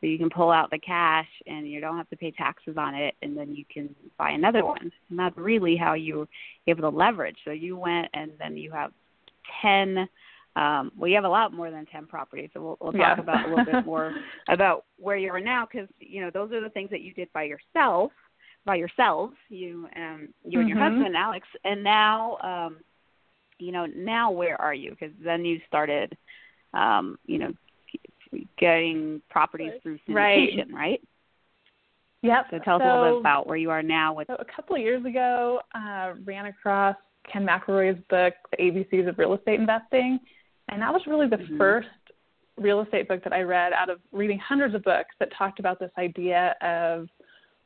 So 0.00 0.06
you 0.06 0.16
can 0.16 0.30
pull 0.30 0.50
out 0.50 0.70
the 0.70 0.78
cash 0.78 1.28
and 1.46 1.68
you 1.68 1.78
don't 1.78 1.98
have 1.98 2.08
to 2.08 2.16
pay 2.16 2.30
taxes 2.30 2.76
on 2.78 2.94
it 2.94 3.14
and 3.20 3.36
then 3.36 3.54
you 3.54 3.64
can 3.70 3.94
buy 4.16 4.30
another 4.30 4.64
one. 4.64 4.90
And 5.10 5.18
that's 5.18 5.36
really 5.36 5.76
how 5.76 5.92
you're 5.92 6.28
able 6.66 6.90
to 6.90 6.96
leverage. 6.96 7.36
So 7.44 7.50
you 7.50 7.76
went 7.76 8.08
and 8.14 8.32
then 8.38 8.56
you 8.56 8.70
have 8.70 8.92
ten 9.60 10.08
um, 10.56 10.90
well, 10.98 11.08
you 11.08 11.14
have 11.14 11.24
a 11.24 11.28
lot 11.28 11.52
more 11.52 11.70
than 11.70 11.86
10 11.86 12.06
properties, 12.06 12.50
so 12.52 12.60
we'll, 12.60 12.76
we'll 12.80 12.92
talk 12.92 13.00
yeah. 13.16 13.20
about 13.20 13.46
a 13.46 13.48
little 13.48 13.64
bit 13.64 13.86
more 13.86 14.12
about 14.48 14.84
where 14.98 15.16
you 15.16 15.30
are 15.30 15.40
now, 15.40 15.64
because 15.70 15.88
you 16.00 16.20
know 16.20 16.30
those 16.34 16.50
are 16.52 16.60
the 16.60 16.70
things 16.70 16.90
that 16.90 17.02
you 17.02 17.14
did 17.14 17.32
by 17.32 17.44
yourself, 17.44 18.10
by 18.64 18.74
yourselves, 18.74 19.34
you 19.48 19.86
and 19.94 20.28
you 20.44 20.58
mm-hmm. 20.58 20.60
and 20.60 20.68
your 20.68 20.78
husband 20.78 21.16
Alex, 21.16 21.46
and 21.64 21.84
now 21.84 22.36
um, 22.38 22.78
you 23.60 23.72
know, 23.72 23.86
now 23.86 24.30
where 24.30 24.60
are 24.60 24.74
you? 24.74 24.90
Because 24.90 25.14
then 25.24 25.44
you 25.44 25.60
started, 25.66 26.16
um, 26.74 27.18
you 27.26 27.38
know, 27.38 27.52
getting 28.58 29.20
properties 29.28 29.72
through 29.82 29.98
syndication, 30.08 30.72
right? 30.72 30.74
right? 30.74 31.00
Yep. 32.22 32.46
So 32.50 32.58
tell 32.58 32.76
us 32.76 32.82
so, 32.82 32.86
a 32.86 33.02
little 33.02 33.16
bit 33.16 33.20
about 33.20 33.46
where 33.46 33.56
you 33.56 33.70
are 33.70 33.82
now 33.82 34.14
with. 34.14 34.28
So 34.28 34.34
a 34.34 34.44
couple 34.44 34.76
of 34.76 34.82
years 34.82 35.04
ago, 35.04 35.60
uh, 35.74 36.12
ran 36.24 36.46
across 36.46 36.96
Ken 37.30 37.46
McElroy's 37.46 38.00
book, 38.10 38.34
The 38.50 38.58
ABCs 38.58 39.08
of 39.08 39.18
Real 39.18 39.34
Estate 39.34 39.58
Investing. 39.58 40.18
And 40.68 40.82
that 40.82 40.92
was 40.92 41.02
really 41.06 41.28
the 41.28 41.36
mm-hmm. 41.36 41.58
first 41.58 41.88
real 42.58 42.82
estate 42.82 43.08
book 43.08 43.24
that 43.24 43.32
I 43.32 43.40
read 43.40 43.72
out 43.72 43.88
of 43.88 44.00
reading 44.12 44.38
hundreds 44.38 44.74
of 44.74 44.84
books 44.84 45.14
that 45.18 45.30
talked 45.36 45.58
about 45.58 45.80
this 45.80 45.90
idea 45.98 46.54
of 46.60 47.08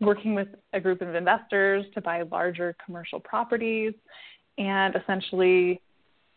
working 0.01 0.35
with 0.35 0.49
a 0.73 0.81
group 0.81 1.03
of 1.03 1.15
investors 1.15 1.85
to 1.95 2.01
buy 2.01 2.23
larger 2.23 2.77
commercial 2.85 3.19
properties 3.19 3.93
and 4.59 4.95
essentially, 4.95 5.81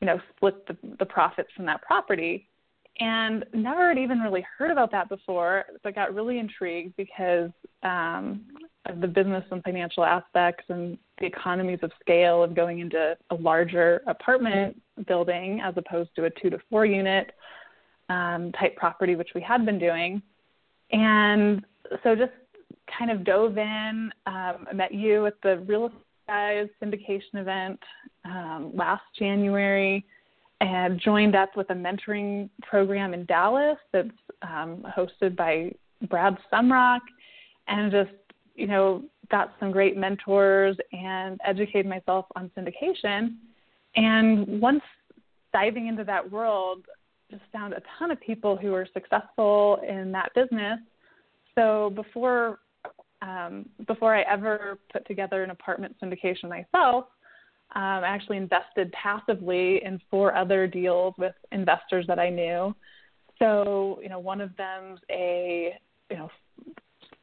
you 0.02 0.08
know, 0.08 0.20
split 0.36 0.66
the, 0.68 0.78
the 1.00 1.06
profits 1.06 1.50
from 1.56 1.66
that 1.66 1.82
property. 1.82 2.48
And 3.00 3.46
never 3.54 3.90
had 3.90 4.00
even 4.00 4.20
really 4.20 4.46
heard 4.58 4.72
about 4.72 4.92
that 4.92 5.08
before, 5.08 5.66
but 5.84 5.94
got 5.94 6.16
really 6.16 6.40
intrigued 6.40 6.96
because 6.98 7.52
um, 7.84 8.42
of 8.88 9.02
the 9.02 9.08
business 9.08 9.44
and 9.52 9.64
financial 9.64 10.04
aspects 10.04 10.64
and 10.70 10.98
the 11.20 11.28
economies 11.28 11.80
of 11.84 11.92
scale 12.00 12.42
of 12.42 12.56
going 12.56 12.80
into 12.80 13.16
a 13.30 13.36
larger 13.36 14.02
apartment 14.08 14.82
building 15.08 15.62
as 15.64 15.76
opposed 15.78 16.10
to 16.16 16.26
a 16.26 16.30
two 16.42 16.50
to 16.50 16.58
four 16.72 16.86
unit 16.88 17.32
um, 18.10 18.52
type 18.54 18.76
property, 18.76 19.16
which 19.16 19.30
we 19.36 19.42
had 19.42 19.64
been 19.64 19.78
doing. 19.78 20.22
And 20.92 21.64
so 22.04 22.16
just 22.16 22.32
kind 22.98 23.12
of 23.12 23.24
dove 23.24 23.58
in. 23.58 24.12
Um, 24.26 24.68
met 24.74 24.94
you 24.94 25.26
at 25.26 25.36
the 25.44 25.60
Real 25.60 25.88
Estate 25.88 26.00
Guys 26.28 26.68
syndication 26.84 27.36
event 27.36 27.80
um, 28.26 28.72
last 28.76 29.04
January 29.18 30.06
and 30.60 31.00
joined 31.00 31.36
up 31.36 31.56
with 31.56 31.70
a 31.70 31.74
mentoring 31.74 32.50
program 32.64 33.14
in 33.14 33.26
Dallas 33.26 33.78
that's 33.94 34.10
um, 34.42 34.86
hosted 34.98 35.38
by 35.38 35.72
Brad 36.10 36.38
Sumrok 36.52 37.00
and 37.70 37.92
just, 37.92 38.12
you 38.56 38.68
know, 38.68 39.04
got 39.32 39.54
some 39.60 39.72
great 39.72 39.96
mentors 39.96 40.76
and 40.92 41.40
educated 41.46 41.86
myself 41.86 42.26
on 42.36 42.52
syndication. 42.58 43.36
And 43.96 44.62
once 44.62 44.82
diving 45.54 45.88
into 45.88 46.04
that 46.04 46.30
world, 46.30 46.86
just 47.32 47.44
found 47.54 47.74
a 47.74 47.82
ton 47.98 48.12
of 48.12 48.20
people 48.20 48.58
who 48.58 48.72
were 48.72 48.88
successful 48.94 49.80
in 49.88 50.12
that 50.12 50.34
business. 50.36 50.80
So 51.56 51.92
before 51.96 52.60
um, 53.22 53.66
before 53.88 54.16
I 54.16 54.22
ever 54.22 54.78
put 54.92 55.06
together 55.08 55.44
an 55.44 55.50
apartment 55.50 55.96
syndication 56.02 56.50
myself, 56.50 57.06
um, 57.76 58.04
I 58.04 58.08
actually 58.08 58.38
invested 58.38 58.92
passively 58.94 59.84
in 59.84 60.00
four 60.10 60.36
other 60.36 60.68
deals 60.68 61.14
with 61.18 61.34
investors 61.52 62.06
that 62.08 62.20
I 62.20 62.30
knew. 62.30 62.76
So, 63.40 64.00
you 64.02 64.10
know, 64.10 64.20
one 64.20 64.42
of 64.42 64.52
them's 64.58 65.00
a, 65.12 65.78
you 66.10 66.18
know, 66.18 66.30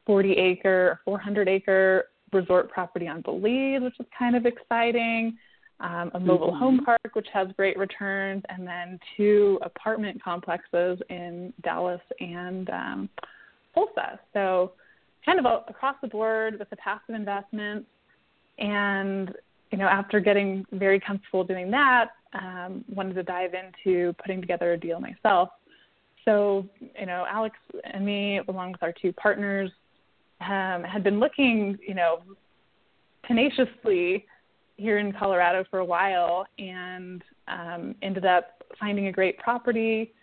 40 0.05 0.33
acre, 0.33 0.99
400 1.03 1.47
acre 1.49 2.05
resort 2.31 2.69
property 2.69 3.07
on 3.07 3.21
Belize, 3.21 3.81
which 3.81 3.99
is 3.99 4.05
kind 4.17 4.35
of 4.35 4.45
exciting. 4.45 5.37
Um, 5.81 6.11
a 6.13 6.19
mobile 6.19 6.51
mm-hmm. 6.51 6.59
home 6.59 6.85
park, 6.85 7.09
which 7.13 7.27
has 7.33 7.49
great 7.57 7.77
returns, 7.77 8.43
and 8.47 8.65
then 8.65 8.97
two 9.17 9.59
apartment 9.61 10.23
complexes 10.23 10.99
in 11.09 11.51
Dallas 11.63 11.99
and 12.21 12.69
um, 12.69 13.09
Tulsa. 13.73 14.19
So, 14.31 14.71
kind 15.25 15.39
of 15.39 15.45
across 15.67 15.95
the 16.01 16.07
board 16.07 16.59
with 16.59 16.69
the 16.69 16.75
passive 16.77 17.15
investments. 17.15 17.87
And, 18.57 19.33
you 19.71 19.77
know, 19.77 19.87
after 19.87 20.19
getting 20.19 20.65
very 20.71 20.99
comfortable 20.99 21.43
doing 21.43 21.71
that, 21.71 22.11
um, 22.33 22.85
wanted 22.93 23.15
to 23.15 23.23
dive 23.23 23.51
into 23.53 24.13
putting 24.21 24.41
together 24.41 24.73
a 24.73 24.77
deal 24.77 24.99
myself. 24.99 25.49
So, 26.25 26.67
you 26.99 27.05
know, 27.05 27.25
Alex 27.29 27.55
and 27.83 28.05
me, 28.05 28.41
along 28.47 28.73
with 28.73 28.83
our 28.83 28.93
two 28.93 29.13
partners, 29.13 29.71
um, 30.41 30.83
had 30.83 31.03
been 31.03 31.19
looking, 31.19 31.77
you 31.87 31.93
know, 31.93 32.19
tenaciously 33.27 34.25
here 34.77 34.97
in 34.97 35.13
Colorado 35.13 35.63
for 35.69 35.79
a 35.79 35.85
while 35.85 36.45
and 36.59 37.23
um, 37.47 37.95
ended 38.01 38.25
up 38.25 38.63
finding 38.79 39.07
a 39.07 39.11
great 39.11 39.37
property, 39.37 40.13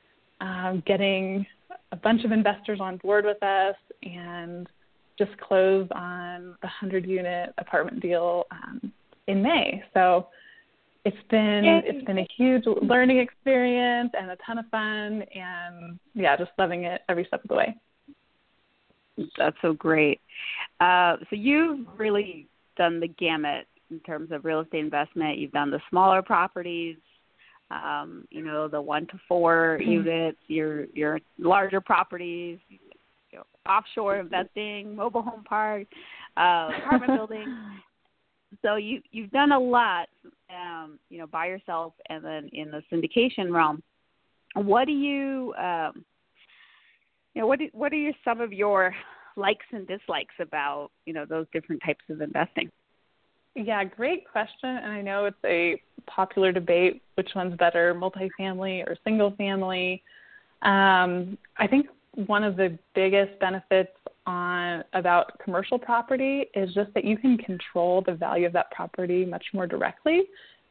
um, 0.41 0.83
getting 0.87 1.47
a 1.93 1.97
bunch 1.97 2.25
of 2.25 2.33
investors 2.33 2.81
on 2.81 2.97
board 2.99 3.25
with 3.25 3.43
us, 3.43 3.77
and 4.03 4.69
just 5.19 5.37
closed 5.39 5.93
on 5.93 6.57
the 6.63 6.67
100 6.67 7.07
unit 7.07 7.53
apartment 7.59 8.01
deal 8.01 8.45
um, 8.51 8.93
in 9.27 9.43
May. 9.43 9.83
So 9.95 10.29
it's 11.05 11.17
been 11.31 11.65
Yay. 11.65 11.83
it's 11.85 12.05
been 12.07 12.19
a 12.19 12.29
huge 12.37 12.65
learning 12.83 13.19
experience 13.19 14.11
and 14.19 14.31
a 14.31 14.37
ton 14.47 14.59
of 14.59 14.67
fun 14.71 15.25
and 15.35 15.99
yeah, 16.15 16.37
just 16.37 16.53
loving 16.59 16.85
it 16.85 17.03
every 17.09 17.25
step 17.25 17.43
of 17.43 17.49
the 17.49 17.55
way. 17.55 17.77
That's 19.37 19.57
so 19.61 19.73
great. 19.73 20.21
Uh, 20.81 21.17
so 21.29 21.37
you've 21.37 21.87
really 21.99 22.47
done 22.77 23.01
the 23.01 23.09
gamut 23.09 23.67
in 23.91 24.01
terms 24.01 24.31
of 24.33 24.45
real 24.45 24.61
estate 24.61 24.85
investment. 24.85 25.39
You've 25.39 25.53
done 25.53 25.71
the 25.71 25.81
smaller 25.91 26.23
properties, 26.23 26.97
um, 27.71 28.27
you 28.31 28.43
know, 28.43 28.69
the 28.69 28.81
one 28.81 29.07
to 29.09 29.21
4 29.29 29.79
mm-hmm. 29.81 29.91
units, 29.91 30.39
your 30.47 30.87
your 30.95 31.21
larger 31.39 31.81
properties, 31.81 32.59
you 33.33 33.39
know, 33.39 33.45
offshore 33.71 34.19
investing, 34.19 34.95
mobile 34.95 35.23
home 35.23 35.45
park, 35.45 35.87
uh, 36.37 36.71
apartment 36.79 37.13
buildings. 37.17 37.49
So 38.61 38.77
you 38.77 39.01
you've 39.11 39.31
done 39.31 39.53
a 39.53 39.59
lot, 39.59 40.09
um, 40.51 40.99
you 41.09 41.19
know, 41.19 41.27
by 41.27 41.47
yourself, 41.47 41.95
and 42.09 42.25
then 42.25 42.51
in 42.53 42.71
the 42.71 42.83
syndication 42.93 43.53
realm. 43.53 43.83
What 44.55 44.85
do 44.85 44.93
you, 44.93 45.55
um, 45.55 46.05
you 47.35 47.41
know, 47.41 47.47
what 47.47 47.59
do, 47.59 47.69
what 47.73 47.91
are 47.93 47.97
your, 47.97 48.13
some 48.23 48.43
of 48.43 48.53
your 48.53 48.95
likes 49.37 49.65
and 49.73 49.87
dislikes 49.87 50.35
about 50.41 50.91
you 51.07 51.15
know 51.15 51.25
those 51.25 51.47
different 51.53 51.83
types 51.85 52.05
of 52.11 52.21
investing? 52.21 52.71
Yeah, 53.55 53.85
great 53.85 54.31
question. 54.31 54.69
And 54.69 54.93
I 54.93 55.03
know 55.03 55.27
it's 55.27 55.37
a 55.45 55.81
popular 56.07 56.53
debate 56.53 57.03
which 57.15 57.31
one's 57.35 57.57
better, 57.57 57.95
multifamily 57.95 58.87
or 58.87 58.97
single 59.05 59.33
family. 59.33 60.03
Um, 60.63 61.37
I 61.59 61.67
think 61.69 61.87
one 62.15 62.45
of 62.45 62.57
the 62.57 62.79
biggest 62.95 63.39
benefits 63.41 63.91
on 64.27 64.85
about 64.93 65.39
commercial 65.43 65.79
property 65.79 66.47
is 66.55 66.73
just 66.75 66.93
that 66.95 67.05
you 67.05 67.17
can 67.17 67.37
control 67.39 68.03
the 68.07 68.15
value 68.15 68.47
of 68.47 68.53
that 68.53 68.71
property 68.71 69.25
much 69.25 69.45
more 69.53 69.67
directly 69.67 70.23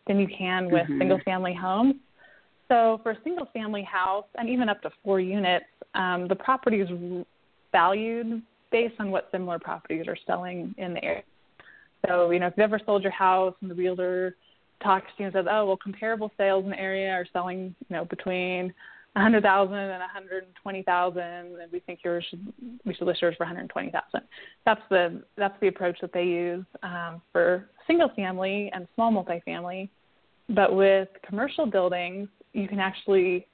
than 0.08 0.20
you 0.20 0.28
can 0.28 0.72
with 0.72 0.84
mm-hmm. 0.84 1.00
single 1.00 1.20
family 1.26 1.54
homes. 1.54 1.96
So 2.68 3.00
for 3.04 3.12
a 3.12 3.18
single 3.24 3.48
family 3.54 3.84
house 3.84 4.26
and 4.36 4.48
even 4.48 4.70
up 4.70 4.82
to 4.84 4.92
four 5.04 5.20
units, 5.20 5.66
um, 5.94 6.28
the 6.30 6.36
property 6.36 6.80
is 6.80 6.90
valued 7.72 8.42
based 8.72 8.96
on 9.00 9.12
what 9.12 9.28
similar 9.32 9.60
properties 9.60 10.08
are 10.08 10.18
selling 10.26 10.74
in 10.78 10.94
the 10.94 11.04
area. 11.04 11.24
So, 12.08 12.32
you 12.32 12.40
know, 12.40 12.48
if 12.48 12.54
you've 12.56 12.64
ever 12.64 12.80
sold 12.86 13.04
your 13.04 13.12
house 13.12 13.54
and 13.62 13.70
the 13.70 13.76
realtor 13.76 14.36
talks 14.82 15.08
to 15.18 15.24
you 15.24 15.26
and 15.26 15.34
says, 15.34 15.46
oh, 15.50 15.66
well, 15.66 15.78
comparable 15.78 16.32
sales 16.38 16.64
in 16.64 16.72
the 16.72 16.80
area 16.80 17.12
are 17.12 17.28
selling, 17.34 17.76
you 17.90 17.96
know, 17.96 18.06
between 18.06 18.74
100,000 19.14 19.74
and 19.74 20.00
120,000, 20.00 21.22
and 21.22 21.72
we 21.72 21.80
think 21.82 22.00
yours 22.04 22.26
should 22.30 22.54
we 22.86 22.94
should 22.94 23.08
list 23.08 23.22
yours 23.22 23.36
for 23.38 23.46
120,000. 23.46 24.22
That's 24.66 24.82
the 24.90 25.22
that's 25.38 25.60
the 25.60 25.68
approach 25.68 25.98
that 26.02 26.14
they 26.14 26.24
use 26.24 26.66
um, 26.82 27.22
for 27.34 27.70
single 27.88 28.10
family 28.16 28.72
and 28.74 28.88
small 28.96 29.12
multifamily. 29.12 29.90
But 30.50 30.76
with 30.76 31.10
commercial 31.28 31.66
buildings, 31.66 32.30
you 32.54 32.68
can 32.70 32.80
actually 32.80 33.48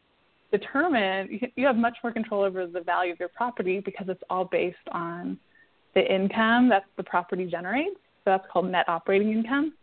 determine 0.51 1.27
you, 1.31 1.39
you 1.55 1.65
have 1.65 1.75
much 1.75 1.97
more 2.03 2.13
control 2.13 2.43
over 2.43 2.67
the 2.67 2.81
value 2.81 3.11
of 3.11 3.19
your 3.19 3.29
property 3.29 3.79
because 3.79 4.07
it's 4.09 4.23
all 4.29 4.45
based 4.45 4.77
on 4.91 5.39
the 5.95 6.13
income 6.13 6.69
that 6.69 6.83
the 6.97 7.03
property 7.03 7.47
generates. 7.47 7.95
So 7.95 8.31
that's 8.31 8.45
called 8.51 8.69
net 8.69 8.87
operating 8.87 9.31
income. 9.31 9.73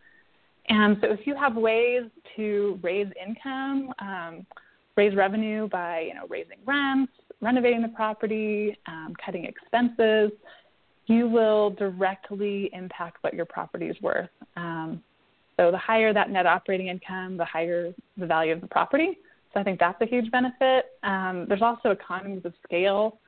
And 0.69 0.97
so 1.01 1.09
if 1.11 1.27
you 1.27 1.35
have 1.35 1.57
ways 1.57 2.05
to 2.37 2.79
raise 2.83 3.09
income, 3.21 3.93
um, 3.99 4.47
raise 4.97 5.15
revenue 5.15 5.69
by 5.69 6.01
you 6.01 6.15
know 6.15 6.27
raising 6.29 6.59
rents, 6.67 7.13
renovating 7.41 7.83
the 7.83 7.89
property, 7.89 8.77
um, 8.87 9.15
cutting 9.25 9.45
expenses, 9.45 10.31
you 11.07 11.29
will 11.29 11.71
directly 11.71 12.71
impact 12.73 13.19
what 13.23 13.35
your 13.35 13.45
property 13.45 13.87
is 13.87 13.97
worth. 14.01 14.31
Um, 14.57 15.03
so 15.57 15.71
the 15.71 15.79
higher 15.79 16.13
that 16.13 16.31
net 16.31 16.47
operating 16.47 16.89
income, 16.89 17.37
the 17.37 17.45
higher 17.45 17.93
the 18.17 18.27
value 18.27 18.53
of 18.53 18.61
the 18.61 18.67
property. 18.67 19.19
So 19.53 19.61
I 19.61 19.63
think 19.63 19.79
that's 19.79 20.01
a 20.01 20.07
huge 20.07 20.31
benefit. 20.31 20.87
Um, 21.03 21.47
there's 21.49 21.63
also 21.63 21.91
economies 21.91 22.45
of 22.45 22.55
scale, 22.65 23.19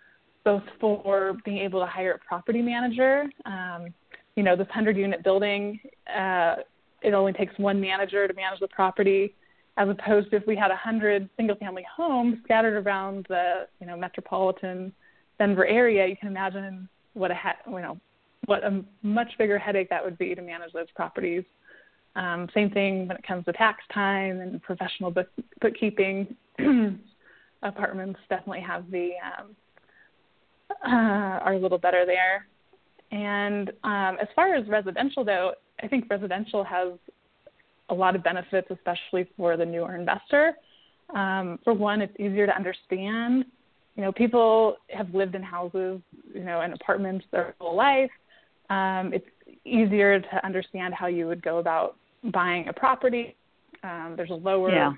both 0.45 0.63
for 0.81 1.37
being 1.45 1.59
able 1.59 1.81
to 1.81 1.87
hire 1.87 2.13
a 2.13 2.19
property 2.19 2.63
manager. 2.63 3.25
Um, 3.45 3.95
you 4.35 4.43
know, 4.43 4.57
this 4.57 4.67
100 4.67 4.97
unit 4.97 5.23
building, 5.23 5.79
uh, 6.15 6.57
it 7.03 7.15
only 7.15 7.33
takes 7.33 7.57
one 7.59 7.81
manager 7.81 8.27
to 8.27 8.35
manage 8.35 8.61
the 8.61 8.69
property, 8.69 9.35
as 9.77 9.89
opposed 9.89 10.31
to 10.31 10.37
if 10.37 10.47
we 10.47 10.57
had 10.57 10.69
100 10.69 11.29
single 11.37 11.57
family 11.57 11.85
homes 11.95 12.39
scattered 12.45 12.85
around 12.87 13.27
the, 13.29 13.67
you 13.81 13.87
know, 13.87 13.97
metropolitan 13.97 14.93
Denver 15.39 15.67
area, 15.67 16.07
you 16.07 16.17
can 16.17 16.29
imagine 16.29 16.89
what 17.15 17.31
a, 17.31 17.35
he- 17.35 17.71
you 17.71 17.81
know, 17.81 17.99
what 18.47 18.65
a 18.65 18.83
much 19.03 19.29
bigger 19.39 19.59
headache 19.59 19.91
that 19.91 20.03
would 20.05 20.17
be 20.17 20.35
to 20.35 20.43
manage 20.43 20.73
those 20.73 20.91
properties. 20.95 21.45
Um, 22.15 22.49
same 22.55 22.71
thing 22.71 23.07
when 23.07 23.17
it 23.17 23.27
comes 23.27 23.45
to 23.45 23.53
tax 23.53 23.83
time 23.93 24.41
and 24.41 24.63
professional 24.63 25.11
book, 25.11 25.29
bookkeeping. 25.61 26.35
Apartments 27.63 28.21
definitely 28.31 28.61
have 28.61 28.91
the 28.91 29.11
um, 29.23 29.57
uh, 30.85 31.39
are 31.41 31.55
a 31.55 31.59
little 31.59 31.79
better 31.79 32.05
there. 32.07 32.47
And 33.13 33.71
um, 33.85 34.17
as 34.21 34.29
far 34.35 34.55
as 34.55 34.67
residential, 34.69 35.25
though, 35.25 35.53
I 35.83 35.89
think 35.89 36.07
residential 36.11 36.65
has 36.65 36.89
a 37.89 37.95
lot 37.95 38.17
of 38.17 38.23
benefits, 38.23 38.69
especially 38.71 39.29
for 39.37 39.57
the 39.57 39.65
newer 39.65 39.95
investor. 39.95 40.55
Um, 41.15 41.59
for 41.63 41.73
one, 41.73 42.01
it's 42.01 42.19
easier 42.19 42.47
to 42.47 42.55
understand. 42.55 43.45
You 43.95 44.03
know, 44.03 44.13
people 44.13 44.77
have 44.91 45.13
lived 45.15 45.35
in 45.35 45.43
houses, 45.43 46.01
you 46.35 46.45
know, 46.45 46.61
and 46.61 46.75
apartments 46.75 47.25
their 47.31 47.55
whole 47.61 47.77
life. 47.77 48.11
Um, 48.69 49.13
it's 49.15 49.27
easier 49.65 50.21
to 50.21 50.47
understand 50.47 50.95
how 50.95 51.07
you 51.07 51.27
would 51.27 51.43
go 51.43 51.59
about 51.59 51.97
buying 52.33 52.69
a 52.69 52.73
property. 52.73 53.37
Um, 53.83 54.15
there's 54.17 54.31
a 54.31 54.35
lower 54.35 54.71
yeah. 54.71 54.93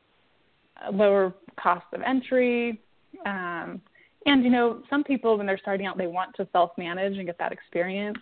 a 0.87 0.93
lower 0.93 1.35
cost 1.61 1.87
of 1.93 2.03
entry. 2.03 2.81
Um, 3.27 3.81
and 4.27 4.43
you 4.43 4.51
know, 4.51 4.83
some 4.91 5.05
people 5.05 5.37
when 5.37 5.47
they're 5.47 5.59
starting 5.59 5.87
out, 5.87 5.99
they 5.99 6.07
want 6.07 6.35
to 6.37 6.49
self-manage 6.53 7.17
and 7.17 7.27
get 7.27 7.39
that 7.39 7.53
experience. 7.53 8.19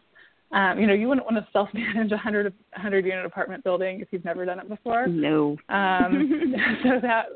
Um, 0.52 0.78
you 0.78 0.86
know, 0.86 0.94
you 0.94 1.08
wouldn't 1.08 1.26
want 1.26 1.44
to 1.44 1.52
self-manage 1.52 2.12
a 2.12 2.16
hundred 2.16 2.52
hundred 2.72 3.04
unit 3.04 3.26
apartment 3.26 3.64
building 3.64 4.00
if 4.00 4.08
you've 4.10 4.24
never 4.24 4.44
done 4.44 4.60
it 4.60 4.68
before. 4.68 5.06
No. 5.06 5.56
Um, 5.68 6.54
so 6.82 7.00
that 7.02 7.26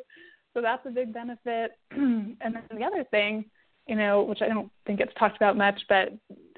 so 0.55 0.61
that's 0.61 0.85
a 0.87 0.91
big 0.91 1.13
benefit. 1.13 1.73
and 1.91 2.37
then 2.41 2.63
the 2.77 2.85
other 2.85 3.05
thing, 3.11 3.45
you 3.87 3.97
know, 3.97 4.23
which 4.23 4.43
I 4.43 4.49
don't 4.49 4.71
think 4.87 4.99
gets 4.99 5.13
talked 5.19 5.37
about 5.37 5.57
much, 5.57 5.81
but 5.89 6.13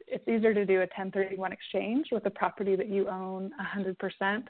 it's 0.07 0.27
easier 0.29 0.53
to 0.53 0.67
do 0.67 0.77
a 0.77 0.81
1031 0.81 1.53
exchange 1.53 2.09
with 2.13 2.27
a 2.27 2.31
property 2.31 2.77
that 2.77 2.89
you 2.89 3.09
own 3.09 3.51
100% 3.77 4.45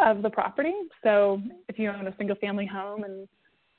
of 0.00 0.22
the 0.22 0.30
property. 0.30 0.74
So 1.02 1.40
if 1.68 1.78
you 1.78 1.90
own 1.90 2.08
a 2.08 2.16
single 2.18 2.36
family 2.36 2.66
home 2.66 3.04
and 3.04 3.28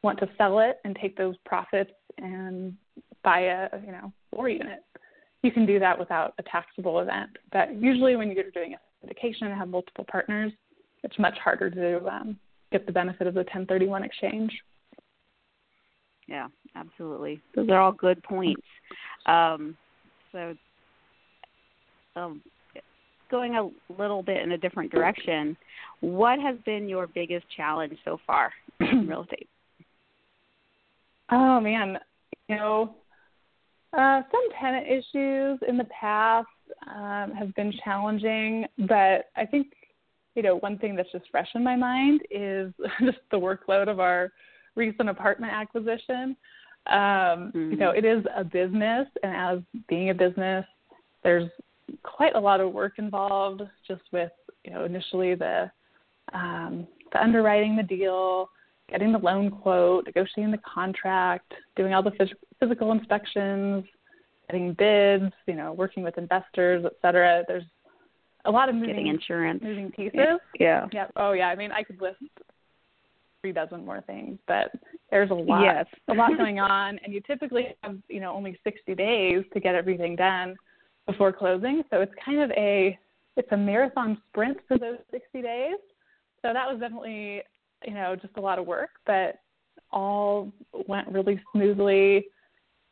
want 0.01 0.19
to 0.19 0.29
sell 0.37 0.59
it 0.59 0.79
and 0.85 0.97
take 1.01 1.17
those 1.17 1.35
profits 1.45 1.91
and 2.17 2.75
buy 3.23 3.41
a, 3.41 3.69
you 3.85 3.91
know, 3.91 4.11
four 4.33 4.47
unit, 4.49 4.83
you 5.43 5.51
can 5.51 5.65
do 5.65 5.79
that 5.79 5.97
without 5.97 6.33
a 6.39 6.43
taxable 6.43 6.99
event. 6.99 7.29
But 7.51 7.75
usually 7.75 8.15
when 8.15 8.31
you're 8.31 8.51
doing 8.51 8.75
a 8.75 9.05
syndication 9.05 9.43
and 9.43 9.53
have 9.53 9.69
multiple 9.69 10.05
partners, 10.09 10.51
it's 11.03 11.17
much 11.19 11.37
harder 11.37 11.69
to 11.69 12.07
um, 12.07 12.37
get 12.71 12.85
the 12.85 12.91
benefit 12.91 13.27
of 13.27 13.33
the 13.33 13.41
1031 13.41 14.03
exchange. 14.03 14.51
Yeah, 16.27 16.47
absolutely. 16.75 17.41
Those 17.55 17.69
are 17.69 17.79
all 17.79 17.91
good 17.91 18.21
points. 18.23 18.61
Um, 19.25 19.77
so, 20.31 20.55
um, 22.15 22.41
going 23.29 23.55
a 23.55 23.69
little 23.97 24.23
bit 24.23 24.41
in 24.41 24.51
a 24.53 24.57
different 24.57 24.91
direction, 24.91 25.55
what 26.01 26.39
has 26.39 26.57
been 26.65 26.89
your 26.89 27.07
biggest 27.07 27.45
challenge 27.55 27.97
so 28.03 28.19
far 28.25 28.51
in 28.79 29.07
real 29.07 29.23
estate? 29.23 29.47
Oh 31.31 31.59
man, 31.59 31.97
you 32.47 32.55
know, 32.55 32.95
uh, 33.93 34.21
some 34.31 34.41
tenant 34.59 34.87
issues 34.87 35.59
in 35.67 35.77
the 35.77 35.87
past 35.99 36.47
um, 36.93 37.31
have 37.31 37.53
been 37.55 37.73
challenging, 37.83 38.65
but 38.87 39.29
I 39.35 39.45
think 39.49 39.67
you 40.35 40.43
know 40.43 40.57
one 40.57 40.77
thing 40.77 40.95
that's 40.95 41.11
just 41.11 41.25
fresh 41.31 41.47
in 41.55 41.63
my 41.63 41.75
mind 41.75 42.21
is 42.29 42.73
just 43.03 43.19
the 43.31 43.37
workload 43.37 43.87
of 43.87 43.99
our 43.99 44.31
recent 44.75 45.09
apartment 45.09 45.53
acquisition. 45.53 46.35
Um, 46.87 47.51
mm-hmm. 47.53 47.71
You 47.71 47.77
know, 47.77 47.89
it 47.91 48.05
is 48.05 48.23
a 48.35 48.43
business, 48.43 49.07
and 49.23 49.35
as 49.35 49.59
being 49.89 50.09
a 50.09 50.13
business, 50.13 50.65
there's 51.23 51.49
quite 52.03 52.35
a 52.35 52.39
lot 52.39 52.59
of 52.59 52.73
work 52.73 52.93
involved, 52.97 53.61
just 53.87 54.01
with 54.11 54.31
you 54.63 54.71
know 54.71 54.85
initially 54.85 55.35
the 55.35 55.71
um, 56.33 56.87
the 57.13 57.21
underwriting 57.21 57.75
the 57.75 57.83
deal, 57.83 58.49
getting 58.89 59.11
the 59.11 59.17
loan 59.17 59.49
quote, 59.49 60.05
negotiating 60.05 60.51
the 60.51 60.59
contract, 60.59 61.53
doing 61.75 61.93
all 61.93 62.03
the 62.03 62.11
physical 62.59 62.91
inspections, 62.91 63.85
getting 64.49 64.73
bids, 64.73 65.33
you 65.45 65.55
know, 65.55 65.73
working 65.73 66.03
with 66.03 66.17
investors, 66.17 66.83
et 66.85 66.93
cetera. 67.01 67.43
There's 67.47 67.63
a 68.45 68.51
lot 68.51 68.69
of 68.69 68.75
moving 68.75 68.89
getting 68.89 69.07
insurance, 69.07 69.61
moving 69.63 69.91
pieces. 69.91 70.39
Yeah. 70.59 70.87
Yeah. 70.91 71.07
Oh 71.15 71.33
yeah. 71.33 71.47
I 71.47 71.55
mean, 71.55 71.71
I 71.71 71.83
could 71.83 72.01
list 72.01 72.17
three 73.41 73.51
dozen 73.51 73.85
more 73.85 74.01
things, 74.01 74.39
but 74.47 74.71
there's 75.11 75.29
a 75.31 75.33
lot, 75.33 75.61
yes. 75.61 75.85
a 76.07 76.13
lot 76.13 76.31
going 76.37 76.59
on, 76.59 76.99
and 77.03 77.13
you 77.13 77.21
typically 77.21 77.75
have, 77.83 77.97
you 78.09 78.19
know, 78.19 78.33
only 78.33 78.59
60 78.63 78.95
days 78.95 79.43
to 79.53 79.59
get 79.59 79.75
everything 79.75 80.15
done 80.15 80.55
before 81.05 81.31
closing. 81.31 81.83
So 81.89 82.01
it's 82.01 82.13
kind 82.23 82.41
of 82.41 82.51
a, 82.57 82.97
it's 83.35 83.47
a 83.51 83.57
marathon 83.57 84.17
sprint 84.29 84.57
for 84.67 84.77
those 84.77 84.97
60 85.11 85.41
days. 85.41 85.75
So 86.41 86.53
that 86.53 86.67
was 86.67 86.79
definitely 86.79 87.43
you 87.85 87.93
know, 87.93 88.15
just 88.15 88.35
a 88.37 88.41
lot 88.41 88.59
of 88.59 88.65
work, 88.65 88.89
but 89.05 89.39
all 89.91 90.51
went 90.87 91.07
really 91.09 91.41
smoothly. 91.51 92.27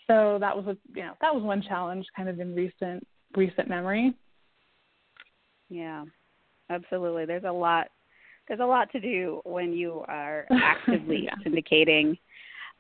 So 0.07 0.37
that 0.39 0.55
was 0.55 0.65
a 0.67 0.77
you 0.93 1.03
know 1.03 1.13
that 1.21 1.33
was 1.33 1.43
one 1.43 1.61
challenge 1.61 2.05
kind 2.15 2.29
of 2.29 2.39
in 2.39 2.55
recent 2.55 3.05
recent 3.35 3.67
memory. 3.67 4.13
Yeah, 5.69 6.05
absolutely. 6.69 7.25
There's 7.25 7.43
a 7.43 7.51
lot 7.51 7.87
there's 8.47 8.59
a 8.59 8.65
lot 8.65 8.91
to 8.91 8.99
do 8.99 9.41
when 9.43 9.73
you 9.73 10.03
are 10.07 10.45
actively 10.51 11.25
yeah. 11.25 11.35
syndicating 11.45 12.17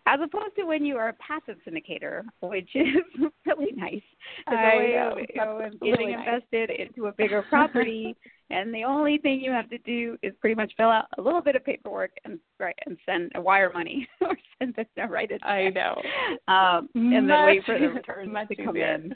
as 0.07 0.19
opposed 0.23 0.55
to 0.55 0.65
when 0.65 0.85
you 0.85 0.97
are 0.97 1.09
a 1.09 1.13
passive 1.13 1.57
syndicator, 1.67 2.23
which 2.41 2.69
is 2.75 2.97
really 3.45 3.71
nice. 3.75 4.01
I 4.47 5.15
know, 5.35 5.69
getting 5.81 6.11
nice. 6.11 6.27
invested 6.27 6.69
into 6.69 7.07
a 7.07 7.11
bigger 7.11 7.41
property, 7.49 8.15
and 8.51 8.73
the 8.73 8.83
only 8.83 9.17
thing 9.17 9.41
you 9.41 9.51
have 9.51 9.69
to 9.69 9.77
do 9.79 10.17
is 10.21 10.33
pretty 10.39 10.55
much 10.55 10.71
fill 10.77 10.89
out 10.89 11.05
a 11.17 11.21
little 11.21 11.41
bit 11.41 11.55
of 11.55 11.65
paperwork 11.65 12.11
and 12.25 12.39
right 12.59 12.77
and 12.85 12.97
send 13.05 13.31
a 13.35 13.41
wire 13.41 13.71
money 13.73 14.07
or 14.21 14.37
send 14.59 14.75
it 14.77 14.87
write 15.09 15.31
it. 15.31 15.43
I 15.43 15.69
know. 15.69 16.01
Um, 16.47 16.89
and 16.93 17.27
much, 17.27 17.35
then 17.35 17.45
wait 17.45 17.65
for 17.65 17.79
the 17.79 17.87
returns 17.87 18.31
to 18.49 18.55
come 18.55 18.77
easier. 18.77 18.93
in. 18.93 19.15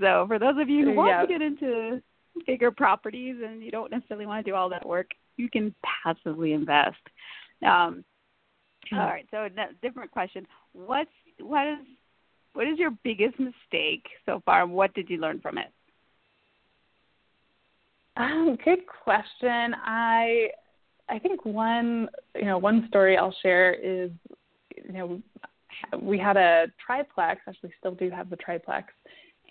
So 0.00 0.24
for 0.26 0.38
those 0.38 0.56
of 0.58 0.68
you 0.68 0.84
who 0.86 0.94
want 0.94 1.10
yeah. 1.10 1.20
to 1.20 1.26
get 1.26 1.42
into 1.42 2.02
bigger 2.46 2.70
properties 2.70 3.36
and 3.46 3.62
you 3.62 3.70
don't 3.70 3.90
necessarily 3.90 4.26
want 4.26 4.44
to 4.44 4.50
do 4.50 4.56
all 4.56 4.68
that 4.70 4.86
work, 4.86 5.10
you 5.36 5.48
can 5.48 5.74
passively 6.02 6.52
invest. 6.52 6.96
Um, 7.64 8.04
all 8.92 8.98
right. 8.98 9.26
So 9.30 9.44
a 9.44 9.50
different 9.82 10.10
question. 10.10 10.46
What's 10.72 11.10
what 11.40 11.66
is 11.66 11.78
what 12.54 12.66
is 12.66 12.78
your 12.78 12.90
biggest 13.04 13.38
mistake 13.38 14.04
so 14.24 14.42
far? 14.44 14.66
What 14.66 14.94
did 14.94 15.10
you 15.10 15.18
learn 15.18 15.40
from 15.40 15.58
it? 15.58 15.72
Um, 18.16 18.56
good 18.64 18.80
question. 19.04 19.74
I 19.84 20.48
I 21.08 21.18
think 21.18 21.44
one 21.44 22.08
you 22.34 22.46
know 22.46 22.58
one 22.58 22.86
story 22.88 23.16
I'll 23.16 23.34
share 23.42 23.74
is 23.74 24.10
you 24.76 24.92
know 24.92 25.22
we 26.00 26.18
had 26.18 26.36
a 26.36 26.66
triplex. 26.84 27.40
Actually, 27.46 27.72
still 27.78 27.94
do 27.94 28.10
have 28.10 28.30
the 28.30 28.36
triplex, 28.36 28.92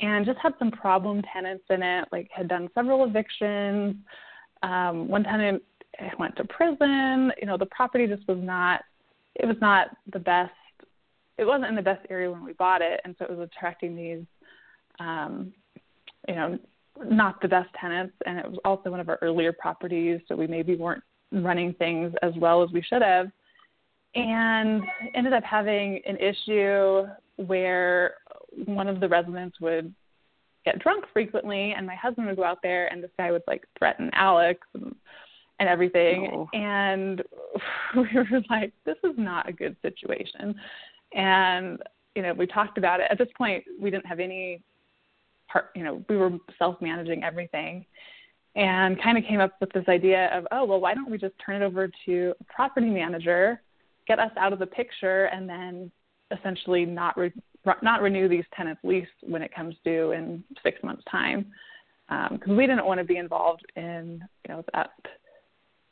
and 0.01 0.25
just 0.25 0.39
had 0.39 0.53
some 0.57 0.71
problem 0.71 1.21
tenants 1.33 1.65
in 1.69 1.83
it. 1.83 2.07
Like 2.11 2.29
had 2.31 2.47
done 2.47 2.69
several 2.73 3.05
evictions. 3.05 3.95
Um, 4.63 5.07
one 5.07 5.23
tenant 5.23 5.61
went 6.17 6.35
to 6.37 6.43
prison. 6.45 7.31
You 7.39 7.47
know 7.47 7.57
the 7.57 7.67
property 7.67 8.07
just 8.07 8.27
was 8.27 8.39
not 8.41 8.81
it 9.35 9.45
was 9.45 9.57
not 9.61 9.87
the 10.11 10.19
best 10.19 10.51
it 11.37 11.43
wasn't 11.45 11.65
in 11.65 11.75
the 11.75 11.81
best 11.81 12.05
area 12.09 12.31
when 12.31 12.43
we 12.43 12.53
bought 12.53 12.81
it 12.81 13.01
and 13.03 13.15
so 13.19 13.25
it 13.25 13.31
was 13.31 13.49
attracting 13.49 13.95
these 13.95 14.23
um 14.99 15.51
you 16.27 16.35
know 16.35 16.57
not 17.03 17.41
the 17.41 17.47
best 17.47 17.69
tenants 17.79 18.15
and 18.25 18.39
it 18.39 18.49
was 18.49 18.59
also 18.63 18.89
one 18.89 18.99
of 18.99 19.09
our 19.09 19.19
earlier 19.21 19.51
properties 19.53 20.19
so 20.27 20.35
we 20.35 20.47
maybe 20.47 20.75
weren't 20.75 21.03
running 21.31 21.73
things 21.73 22.13
as 22.21 22.33
well 22.37 22.63
as 22.63 22.69
we 22.71 22.81
should 22.81 23.01
have 23.01 23.27
and 24.15 24.83
ended 25.13 25.33
up 25.33 25.43
having 25.43 25.99
an 26.07 26.17
issue 26.17 27.05
where 27.35 28.15
one 28.65 28.87
of 28.87 28.99
the 28.99 29.07
residents 29.07 29.59
would 29.59 29.93
get 30.63 30.79
drunk 30.79 31.03
frequently 31.11 31.73
and 31.75 31.85
my 31.85 31.95
husband 31.95 32.25
would 32.27 32.37
go 32.37 32.43
out 32.43 32.59
there 32.63 32.87
and 32.87 33.03
this 33.03 33.11
guy 33.17 33.31
would 33.31 33.43
like 33.47 33.65
threaten 33.77 34.09
Alex 34.13 34.61
and 34.73 34.95
and 35.59 35.69
everything. 35.69 36.29
Oh. 36.33 36.49
And 36.53 37.21
we 37.95 38.07
were 38.13 38.41
like, 38.49 38.73
this 38.85 38.97
is 39.03 39.13
not 39.17 39.47
a 39.47 39.53
good 39.53 39.75
situation. 39.81 40.55
And, 41.13 41.79
you 42.15 42.21
know, 42.21 42.33
we 42.33 42.47
talked 42.47 42.77
about 42.77 42.99
it. 42.99 43.07
At 43.09 43.17
this 43.17 43.29
point, 43.37 43.63
we 43.79 43.89
didn't 43.89 44.05
have 44.05 44.19
any 44.19 44.61
part, 45.51 45.69
you 45.75 45.83
know, 45.83 46.03
we 46.09 46.17
were 46.17 46.31
self 46.57 46.81
managing 46.81 47.23
everything 47.23 47.85
and 48.55 49.01
kind 49.01 49.17
of 49.17 49.23
came 49.25 49.39
up 49.39 49.51
with 49.59 49.71
this 49.73 49.83
idea 49.89 50.29
of, 50.35 50.47
oh, 50.51 50.63
well, 50.63 50.79
why 50.79 50.93
don't 50.93 51.11
we 51.11 51.17
just 51.17 51.33
turn 51.45 51.61
it 51.61 51.65
over 51.65 51.89
to 52.05 52.33
a 52.39 52.43
property 52.45 52.89
manager, 52.89 53.61
get 54.07 54.19
us 54.19 54.31
out 54.37 54.53
of 54.53 54.59
the 54.59 54.65
picture, 54.65 55.25
and 55.25 55.47
then 55.47 55.91
essentially 56.31 56.85
not 56.85 57.17
re- 57.17 57.33
not 57.81 58.01
renew 58.01 58.29
these 58.29 58.45
tenants' 58.55 58.81
lease 58.83 59.07
when 59.21 59.41
it 59.41 59.53
comes 59.53 59.75
due 59.83 60.11
in 60.11 60.43
six 60.63 60.81
months' 60.83 61.03
time, 61.11 61.47
because 62.07 62.49
um, 62.49 62.55
we 62.55 62.65
didn't 62.65 62.85
want 62.85 62.99
to 62.99 63.03
be 63.03 63.17
involved 63.17 63.65
in 63.75 64.23
you 64.47 64.53
know 64.53 64.63
that 64.73 64.91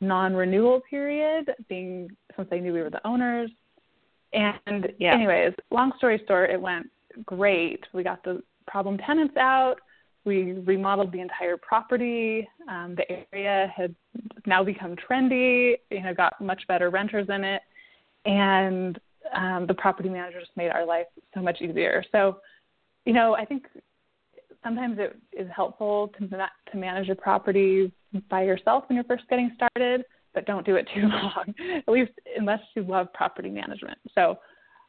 non-renewal 0.00 0.80
period, 0.88 1.50
being 1.68 2.08
since 2.36 2.48
they 2.50 2.60
knew 2.60 2.72
we 2.72 2.80
were 2.80 2.90
the 2.90 3.06
owners. 3.06 3.50
And 4.32 4.88
yeah. 4.98 5.14
anyways, 5.14 5.52
long 5.70 5.92
story 5.98 6.22
short, 6.26 6.50
it 6.50 6.60
went 6.60 6.88
great. 7.24 7.84
We 7.92 8.02
got 8.02 8.24
the 8.24 8.42
problem 8.66 8.98
tenants 8.98 9.36
out. 9.36 9.76
We 10.24 10.52
remodeled 10.52 11.12
the 11.12 11.20
entire 11.20 11.56
property. 11.56 12.48
Um, 12.68 12.96
the 12.96 13.04
area 13.32 13.72
had 13.76 13.94
now 14.46 14.64
become 14.64 14.96
trendy. 14.96 15.74
You 15.90 16.02
know, 16.02 16.14
got 16.14 16.40
much 16.40 16.62
better 16.66 16.88
renters 16.90 17.28
in 17.28 17.44
it, 17.44 17.62
and 18.24 18.98
um, 19.34 19.66
the 19.66 19.74
property 19.74 20.08
manager 20.08 20.40
just 20.40 20.56
made 20.56 20.70
our 20.70 20.86
life 20.86 21.06
so 21.34 21.40
much 21.40 21.60
easier. 21.60 22.02
So, 22.10 22.38
you 23.04 23.12
know, 23.12 23.34
I 23.34 23.44
think 23.44 23.66
sometimes 24.62 24.98
it 24.98 25.16
is 25.32 25.48
helpful 25.54 26.10
to 26.18 26.26
to 26.26 26.76
manage 26.76 27.06
your 27.06 27.16
property 27.16 27.92
by 28.30 28.44
yourself 28.44 28.84
when 28.88 28.96
you're 28.96 29.04
first 29.04 29.28
getting 29.28 29.52
started. 29.56 30.04
but 30.34 30.46
don't 30.46 30.66
do 30.66 30.76
it 30.76 30.88
too 30.94 31.02
long. 31.02 31.54
At 31.86 31.92
least 31.92 32.12
unless 32.36 32.60
you 32.74 32.82
love 32.82 33.12
property 33.12 33.50
management. 33.50 33.98
So 34.14 34.38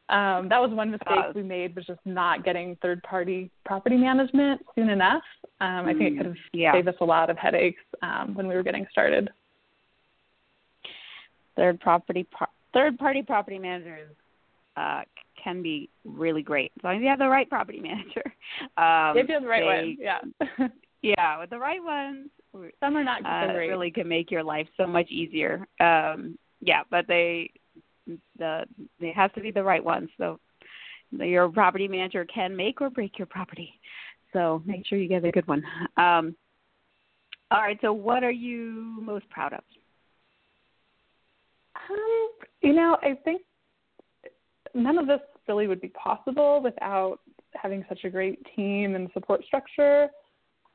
um, 0.08 0.48
that 0.48 0.60
was 0.60 0.70
one 0.72 0.92
mistake 0.92 1.18
uh, 1.18 1.32
we 1.34 1.42
made 1.42 1.74
was 1.74 1.84
just 1.84 2.00
not 2.04 2.44
getting 2.44 2.76
third 2.80 3.02
party 3.02 3.50
property 3.64 3.96
management 3.96 4.60
soon 4.74 4.88
enough. 4.88 5.22
Um, 5.60 5.86
I 5.86 5.94
think 5.94 6.14
it 6.14 6.16
could 6.18 6.26
have 6.26 6.36
yeah. 6.52 6.72
saved 6.72 6.86
us 6.86 6.94
a 7.00 7.04
lot 7.04 7.28
of 7.28 7.36
headaches 7.36 7.82
um, 8.02 8.34
when 8.34 8.46
we 8.46 8.54
were 8.54 8.62
getting 8.62 8.86
started. 8.90 9.30
Third 11.56 11.80
property 11.80 12.26
third 12.72 12.98
party 12.98 13.22
property 13.22 13.58
managers 13.58 14.14
uh, 14.76 15.02
can 15.42 15.60
be 15.62 15.88
really 16.04 16.42
great 16.42 16.70
as 16.78 16.84
long 16.84 16.96
as 16.96 17.02
you 17.02 17.08
have 17.08 17.18
the 17.18 17.28
right 17.28 17.48
property 17.48 17.80
manager. 17.82 18.22
Um, 18.76 19.16
if 19.16 19.28
you 19.28 19.34
have 19.34 19.42
the 19.42 19.48
right 19.48 19.64
one, 19.64 19.96
yeah. 19.98 20.68
yeah, 21.02 21.40
with 21.40 21.50
the 21.50 21.58
right 21.58 21.82
ones, 21.82 22.28
some 22.78 22.96
are 22.96 23.04
not 23.04 23.26
uh, 23.26 23.52
great. 23.52 23.68
really 23.68 23.90
can 23.90 24.08
make 24.08 24.30
your 24.30 24.44
life 24.44 24.68
so 24.76 24.86
much 24.86 25.10
easier. 25.10 25.66
Um, 25.80 26.38
yeah, 26.60 26.82
but 26.90 27.06
they 27.08 27.50
the 28.38 28.64
it 29.00 29.14
has 29.14 29.30
to 29.34 29.40
be 29.40 29.50
the 29.50 29.62
right 29.62 29.84
ones. 29.84 30.08
So 30.18 30.38
your 31.12 31.48
property 31.48 31.88
manager 31.88 32.24
can 32.24 32.56
make 32.56 32.80
or 32.80 32.90
break 32.90 33.18
your 33.18 33.26
property. 33.26 33.72
So 34.32 34.62
make 34.66 34.86
sure 34.86 34.98
you 34.98 35.08
get 35.08 35.24
a 35.24 35.32
good 35.32 35.46
one. 35.46 35.62
Um, 35.96 36.34
all 37.50 37.60
right. 37.60 37.78
So 37.80 37.92
what 37.92 38.24
are 38.24 38.30
you 38.30 38.98
most 39.00 39.28
proud 39.30 39.52
of? 39.52 39.60
Um, 41.90 42.28
you 42.60 42.72
know, 42.72 42.98
I 43.02 43.14
think 43.24 43.42
none 44.74 44.98
of 44.98 45.06
this 45.06 45.20
really 45.48 45.68
would 45.68 45.80
be 45.80 45.88
possible 45.88 46.60
without 46.62 47.20
having 47.54 47.84
such 47.88 48.04
a 48.04 48.10
great 48.10 48.44
team 48.54 48.94
and 48.94 49.08
support 49.14 49.44
structure 49.44 50.08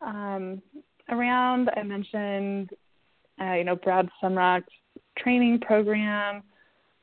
um, 0.01 0.61
around. 1.09 1.69
I 1.75 1.83
mentioned, 1.83 2.71
uh, 3.39 3.53
you 3.53 3.63
know, 3.63 3.75
Brad 3.75 4.09
Sumrok's 4.23 4.71
training 5.17 5.59
program. 5.59 6.43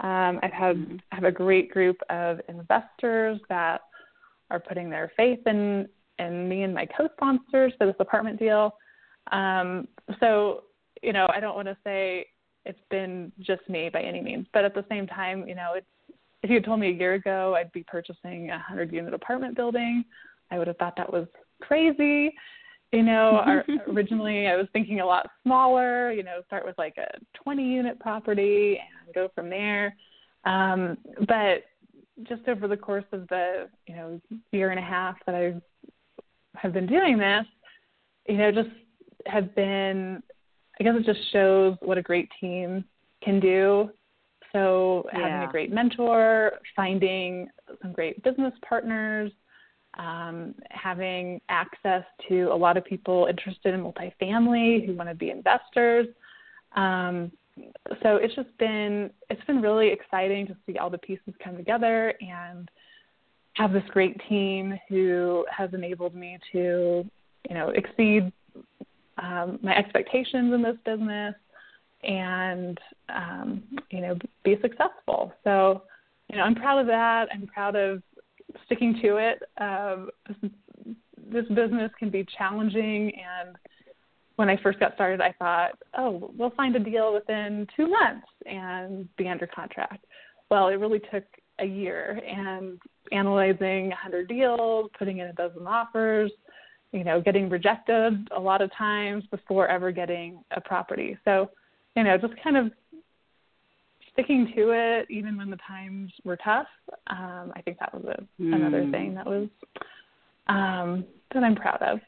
Um, 0.01 0.39
I've 0.43 0.53
had. 0.53 1.03
Have 1.13 1.25
a 1.25 1.33
great 1.33 1.71
group 1.71 1.97
of 2.11 2.41
investors 2.49 3.41
that 3.49 3.81
are 4.51 4.61
putting 4.61 4.89
their 4.89 5.11
faith 5.17 5.41
in 5.47 5.89
in 6.19 6.49
me 6.49 6.63
and 6.63 6.75
my 6.75 6.87
co-sponsors 6.87 7.73
for 7.79 7.87
this 7.87 7.97
apartment 7.99 8.39
deal. 8.39 8.75
Um, 9.33 9.89
so 10.21 10.65
you 11.03 11.13
know, 11.13 11.29
I 11.35 11.41
don't 11.41 11.55
want 11.55 11.69
to 11.69 11.77
say 11.85 12.27
it's 12.65 12.79
been 12.91 13.33
just 13.41 13.69
me 13.69 13.89
by 13.89 14.03
any 14.03 14.21
means, 14.21 14.47
but 14.53 14.65
at 14.65 14.75
the 14.75 14.85
same 14.89 15.07
time, 15.07 15.47
you 15.49 15.55
know, 15.55 15.73
it's 15.75 15.87
if 16.43 16.51
you 16.51 16.57
had 16.57 16.65
told 16.65 16.81
me 16.81 16.89
a 16.89 16.93
year 16.93 17.15
ago 17.15 17.57
I'd 17.57 17.73
be 17.73 17.83
purchasing 17.83 18.51
a 18.51 18.59
hundred 18.59 18.93
unit 18.93 19.15
apartment 19.15 19.57
building, 19.57 20.05
I 20.51 20.59
would 20.59 20.69
have 20.69 20.77
thought 20.77 20.95
that 20.97 21.13
was 21.13 21.27
crazy. 21.61 22.33
You 22.93 23.03
know, 23.03 23.41
our, 23.47 23.65
originally 23.89 24.47
I 24.47 24.57
was 24.57 24.67
thinking 24.73 25.01
a 25.01 25.07
lot 25.07 25.29
smaller, 25.43 26.13
you 26.13 26.23
know, 26.23 26.41
start 26.47 26.65
with 26.65 26.77
like 26.79 26.97
a 26.97 27.09
20 27.43 27.63
unit 27.63 27.99
property 28.01 28.79
and 29.05 29.15
go 29.15 29.29
from 29.35 29.51
there. 29.51 29.95
Um, 30.45 30.99
but 31.27 31.65
just 32.25 32.49
over 32.49 32.67
the 32.67 32.77
course 32.77 33.05
of 33.13 33.29
the, 33.29 33.69
you 33.87 33.95
know, 33.95 34.21
year 34.53 34.71
and 34.71 34.79
a 34.79 34.83
half 34.83 35.17
that 35.27 35.35
I 35.35 35.55
have 36.57 36.73
been 36.73 36.87
doing 36.87 37.19
this, 37.19 37.45
you 38.29 38.39
know, 38.39 38.51
just 38.51 38.71
have 39.27 39.55
been, 39.55 40.23
I 40.81 40.85
guess 40.85 40.95
it 40.97 41.07
just 41.07 41.33
shows 41.33 41.77
what 41.81 41.99
a 41.99 42.03
great 42.03 42.29
team 42.41 42.85
can 43.23 43.41
do. 43.41 43.91
So 44.53 45.07
having 45.13 45.27
yeah. 45.27 45.49
a 45.49 45.51
great 45.51 45.73
mentor, 45.73 46.53
finding 46.75 47.49
some 47.83 47.93
great 47.93 48.23
business 48.23 48.55
partners, 48.67 49.31
um, 49.99 50.55
having 50.71 51.41
access 51.49 52.05
to 52.29 52.45
a 52.53 52.55
lot 52.55 52.77
of 52.77 52.85
people 52.85 53.27
interested 53.29 53.75
in 53.75 53.83
multifamily 53.83 54.87
who 54.87 54.95
want 54.95 55.09
to 55.09 55.15
be 55.15 55.31
investors. 55.31 56.07
Um, 56.77 57.33
so 58.03 58.17
it's 58.17 58.35
just 58.35 58.57
been 58.59 59.11
it's 59.31 59.45
been 59.45 59.61
really 59.61 59.89
exciting 59.89 60.47
to 60.47 60.57
see 60.67 60.79
all 60.79 60.91
the 60.91 60.99
pieces 60.99 61.35
come 61.43 61.57
together 61.57 62.15
and 62.21 62.71
have 63.55 63.73
this 63.73 63.83
great 63.91 64.17
team 64.29 64.79
who 64.89 65.45
has 65.51 65.71
enabled 65.75 66.15
me 66.15 66.39
to 66.53 67.05
you 67.49 67.55
know 67.55 67.71
exceed 67.71 68.33
um, 69.21 69.59
my 69.63 69.77
expectations 69.77 70.55
in 70.55 70.63
this 70.63 70.77
business 70.85 71.35
and 72.05 72.79
um, 73.09 73.63
you 73.91 74.01
know 74.01 74.17
be 74.45 74.57
successful. 74.63 75.33
So 75.43 75.83
you 76.31 76.37
know 76.37 76.45
I'm 76.45 76.55
proud 76.55 76.79
of 76.79 76.87
that. 76.87 77.29
I'm 77.33 77.49
proud 77.49 77.75
of 77.75 78.03
sticking 78.67 78.99
to 79.03 79.17
it. 79.17 79.43
Um, 79.61 80.11
this 81.31 81.47
business 81.49 81.91
can 81.99 82.11
be 82.11 82.27
challenging, 82.37 83.13
and 83.13 83.57
when 84.37 84.49
I 84.49 84.57
first 84.63 84.79
got 84.79 84.95
started, 84.95 85.21
I 85.21 85.33
thought, 85.39 85.73
oh, 85.97 86.31
we'll 86.37 86.51
find 86.51 86.77
a 86.77 86.79
deal 86.79 87.13
within 87.13 87.67
two 87.77 87.89
months 87.89 88.27
and 88.47 89.09
be 89.17 89.29
under 89.29 89.47
contract. 89.47 90.05
Well, 90.51 90.69
it 90.69 90.75
really 90.75 91.01
took 91.13 91.25
a 91.61 91.65
year, 91.65 92.21
and 92.27 92.79
analyzing 93.13 93.89
100 93.89 94.29
deals, 94.29 94.91
putting 94.99 95.19
in 95.19 95.27
a 95.27 95.33
dozen 95.33 95.67
offers, 95.67 96.31
you 96.93 97.05
know, 97.05 97.21
getting 97.21 97.49
rejected 97.49 98.29
a 98.35 98.41
lot 98.41 98.63
of 98.63 98.71
times 98.77 99.25
before 99.31 99.69
ever 99.69 99.91
getting 99.91 100.43
a 100.53 100.61
property. 100.61 101.19
So, 101.25 101.51
you 101.97 102.05
know, 102.05 102.17
just 102.17 102.35
kind 102.43 102.57
of 102.57 102.71
sticking 104.19 104.53
to 104.57 104.71
it 104.71 105.07
even 105.11 105.37
when 105.37 105.51
the 105.51 105.59
times 105.67 106.11
were 106.25 106.37
tough. 106.37 106.67
Um, 107.09 107.53
I 107.55 107.63
think 107.65 107.79
that 107.79 107.95
was 107.95 108.05
a, 108.05 108.43
mm. 108.43 108.55
another 108.55 108.89
thing 108.91 109.15
that 109.15 109.27
was 109.27 109.49
um, 110.49 111.05
that 111.33 111.43
I'm 111.43 111.55
proud 111.55 111.83
of. 111.83 112.01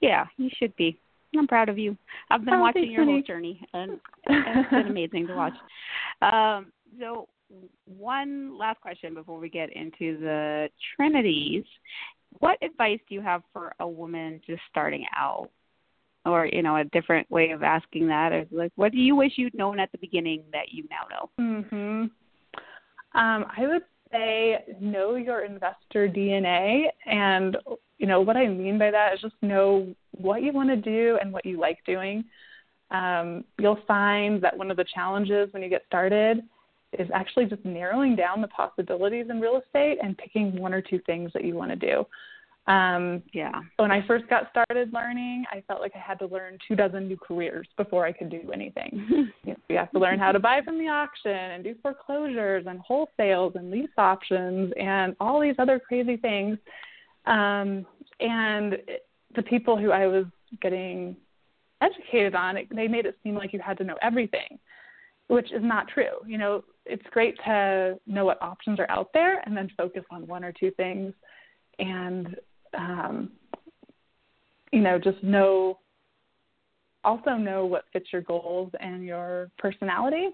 Yeah, 0.00 0.26
you 0.36 0.50
should 0.58 0.74
be. 0.76 0.98
I'm 1.36 1.48
proud 1.48 1.68
of 1.68 1.78
you. 1.78 1.96
I've 2.30 2.44
been 2.44 2.54
oh, 2.54 2.60
watching 2.60 2.90
your 2.90 3.04
whole 3.04 3.22
journey, 3.22 3.60
and 3.72 3.98
it's 4.26 4.70
been 4.70 4.86
amazing 4.86 5.26
to 5.26 5.34
watch. 5.34 5.54
Um, 6.22 6.72
so, 7.00 7.28
one 7.86 8.56
last 8.56 8.80
question 8.80 9.14
before 9.14 9.38
we 9.38 9.48
get 9.48 9.70
into 9.74 10.18
the 10.20 10.68
Trinities. 10.94 11.64
What 12.38 12.58
advice 12.62 12.98
do 13.08 13.14
you 13.14 13.20
have 13.20 13.42
for 13.52 13.74
a 13.80 13.88
woman 13.88 14.40
just 14.46 14.62
starting 14.70 15.04
out 15.16 15.50
or 16.24 16.46
you 16.46 16.62
know 16.62 16.76
a 16.76 16.84
different 16.84 17.30
way 17.30 17.50
of 17.50 17.62
asking 17.62 18.06
that 18.08 18.32
is 18.32 18.46
like 18.50 18.72
what 18.76 18.92
do 18.92 18.98
you 18.98 19.14
wish 19.16 19.32
you'd 19.36 19.54
known 19.54 19.78
at 19.78 19.90
the 19.92 19.98
beginning 19.98 20.42
that 20.52 20.72
you 20.72 20.84
now 20.90 21.06
know? 21.10 21.30
Mhm 21.40 22.10
um 23.16 23.46
i 23.56 23.66
would 23.66 23.82
say 24.10 24.64
know 24.80 25.14
your 25.14 25.44
investor 25.44 26.08
dna 26.08 26.86
and 27.06 27.56
you 27.98 28.06
know 28.08 28.20
what 28.20 28.36
i 28.36 28.48
mean 28.48 28.76
by 28.76 28.90
that 28.90 29.14
is 29.14 29.20
just 29.20 29.36
know 29.40 29.94
what 30.18 30.42
you 30.42 30.52
want 30.52 30.68
to 30.70 30.76
do 30.76 31.18
and 31.20 31.32
what 31.32 31.44
you 31.44 31.58
like 31.58 31.78
doing. 31.84 32.24
Um, 32.90 33.44
you'll 33.58 33.80
find 33.86 34.42
that 34.42 34.56
one 34.56 34.70
of 34.70 34.76
the 34.76 34.84
challenges 34.94 35.52
when 35.52 35.62
you 35.62 35.68
get 35.68 35.82
started 35.86 36.42
is 36.98 37.08
actually 37.12 37.46
just 37.46 37.64
narrowing 37.64 38.14
down 38.14 38.40
the 38.40 38.48
possibilities 38.48 39.26
in 39.28 39.40
real 39.40 39.60
estate 39.64 39.98
and 40.02 40.16
picking 40.16 40.56
one 40.56 40.72
or 40.72 40.80
two 40.80 41.00
things 41.06 41.32
that 41.34 41.44
you 41.44 41.54
want 41.54 41.70
to 41.70 41.76
do 41.76 42.06
um, 42.66 43.22
yeah. 43.34 43.60
When 43.76 43.90
I 43.90 44.06
first 44.06 44.26
got 44.28 44.48
started 44.50 44.92
learning, 44.92 45.44
I 45.52 45.62
felt 45.68 45.80
like 45.80 45.92
I 45.94 45.98
had 45.98 46.18
to 46.20 46.26
learn 46.26 46.58
two 46.66 46.74
dozen 46.74 47.08
new 47.08 47.16
careers 47.16 47.68
before 47.76 48.06
I 48.06 48.12
could 48.12 48.30
do 48.30 48.50
anything. 48.52 49.32
you, 49.44 49.52
know, 49.52 49.56
you 49.68 49.76
have 49.76 49.90
to 49.90 49.98
learn 49.98 50.18
how 50.18 50.32
to 50.32 50.38
buy 50.38 50.60
from 50.64 50.78
the 50.78 50.88
auction 50.88 51.30
and 51.30 51.62
do 51.62 51.74
foreclosures 51.82 52.64
and 52.66 52.80
wholesales 52.80 53.54
and 53.56 53.70
lease 53.70 53.90
options 53.98 54.72
and 54.80 55.14
all 55.20 55.40
these 55.40 55.56
other 55.58 55.78
crazy 55.78 56.16
things. 56.16 56.56
Um, 57.26 57.84
and 58.20 58.76
the 59.36 59.42
people 59.42 59.76
who 59.76 59.90
I 59.90 60.06
was 60.06 60.24
getting 60.62 61.16
educated 61.82 62.34
on, 62.34 62.56
it, 62.56 62.68
they 62.74 62.88
made 62.88 63.04
it 63.04 63.18
seem 63.22 63.34
like 63.34 63.52
you 63.52 63.60
had 63.60 63.76
to 63.78 63.84
know 63.84 63.96
everything, 64.00 64.58
which 65.26 65.52
is 65.52 65.62
not 65.62 65.88
true. 65.88 66.24
You 66.26 66.38
know, 66.38 66.64
it's 66.86 67.04
great 67.10 67.36
to 67.44 67.98
know 68.06 68.24
what 68.24 68.40
options 68.40 68.80
are 68.80 68.90
out 68.90 69.10
there 69.12 69.40
and 69.44 69.54
then 69.54 69.68
focus 69.76 70.04
on 70.10 70.26
one 70.26 70.44
or 70.44 70.52
two 70.52 70.70
things 70.70 71.12
and 71.78 72.36
um, 72.76 73.30
you 74.72 74.80
know, 74.80 74.98
just 74.98 75.22
know 75.22 75.78
also 77.04 77.32
know 77.32 77.66
what 77.66 77.84
fits 77.92 78.06
your 78.12 78.22
goals 78.22 78.70
and 78.80 79.04
your 79.04 79.50
personality. 79.58 80.28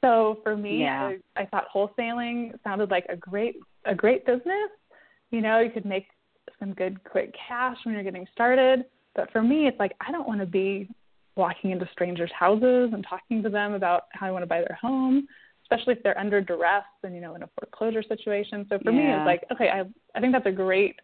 So 0.00 0.38
for 0.42 0.56
me, 0.56 0.80
yeah. 0.80 1.12
I, 1.36 1.42
I 1.42 1.46
thought 1.46 1.66
wholesaling 1.74 2.52
sounded 2.64 2.90
like 2.90 3.06
a 3.08 3.16
great 3.16 3.56
a 3.84 3.94
great 3.94 4.26
business. 4.26 4.70
You 5.30 5.40
know, 5.40 5.60
you 5.60 5.70
could 5.70 5.86
make 5.86 6.06
some 6.58 6.74
good 6.74 7.02
quick 7.04 7.34
cash 7.48 7.76
when 7.84 7.94
you're 7.94 8.04
getting 8.04 8.26
started. 8.32 8.84
But 9.14 9.30
for 9.30 9.42
me, 9.42 9.66
it's 9.66 9.78
like 9.78 9.92
I 10.06 10.10
don't 10.10 10.26
want 10.26 10.40
to 10.40 10.46
be 10.46 10.88
walking 11.36 11.70
into 11.70 11.88
strangers' 11.92 12.30
houses 12.38 12.90
and 12.92 13.04
talking 13.08 13.42
to 13.42 13.48
them 13.48 13.74
about 13.74 14.04
how 14.12 14.26
I 14.26 14.30
want 14.30 14.42
to 14.42 14.46
buy 14.46 14.58
their 14.58 14.78
home, 14.80 15.26
especially 15.64 15.94
if 15.94 16.02
they're 16.02 16.18
under 16.18 16.40
duress 16.40 16.84
and 17.02 17.14
you 17.14 17.20
know 17.20 17.34
in 17.34 17.42
a 17.42 17.48
foreclosure 17.58 18.02
situation. 18.02 18.66
So 18.68 18.78
for 18.82 18.90
yeah. 18.90 18.98
me, 18.98 19.12
it's 19.12 19.26
like 19.26 19.44
okay, 19.52 19.68
I 19.68 19.84
I 20.16 20.20
think 20.20 20.32
that's 20.32 20.46
a 20.46 20.52
great 20.52 20.96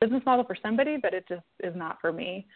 business 0.00 0.22
model 0.24 0.44
for 0.44 0.56
somebody, 0.62 0.96
but 0.96 1.14
it 1.14 1.24
just 1.28 1.44
is 1.60 1.74
not 1.76 2.00
for 2.00 2.12
me. 2.12 2.46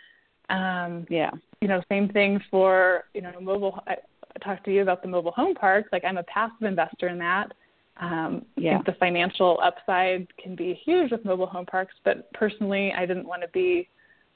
Um, 0.51 1.07
yeah. 1.09 1.31
You 1.61 1.69
know, 1.69 1.83
same 1.89 2.09
thing 2.09 2.41
for, 2.51 3.05
you 3.15 3.23
know, 3.23 3.33
mobile. 3.41 3.83
I, 3.87 3.93
I 3.93 4.39
talked 4.45 4.65
to 4.65 4.73
you 4.73 4.83
about 4.83 5.03
the 5.03 5.09
mobile 5.09 5.31
home 5.31 5.55
parks. 5.55 5.89
Like 5.93 6.05
I'm 6.05 6.19
a 6.19 6.23
passive 6.25 6.63
investor 6.63 7.09
in 7.09 7.19
that. 7.19 7.53
Um, 8.01 8.45
yeah. 8.57 8.73
I 8.73 8.75
think 8.75 8.87
the 8.87 8.97
financial 8.99 9.61
upside 9.63 10.27
can 10.37 10.57
be 10.57 10.79
huge 10.85 11.13
with 11.13 11.25
mobile 11.25 11.47
home 11.47 11.67
parks, 11.67 11.95
but 12.05 12.31
personally, 12.33 12.93
I 12.97 13.07
didn't 13.07 13.27
want 13.27 13.43
to 13.43 13.49
be 13.49 13.89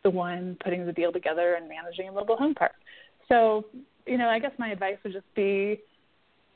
the 0.05 0.11
one 0.11 0.57
putting 0.63 0.87
the 0.87 0.93
deal 0.93 1.13
together 1.13 1.55
and 1.55 1.69
managing 1.69 2.09
a 2.09 2.13
mobile 2.13 2.37
home 2.37 2.55
park. 2.55 2.75
So 3.29 3.67
you 4.09 4.17
know, 4.17 4.29
I 4.29 4.39
guess 4.39 4.53
my 4.59 4.71
advice 4.71 4.97
would 5.05 5.13
just 5.13 5.33
be 5.35 5.81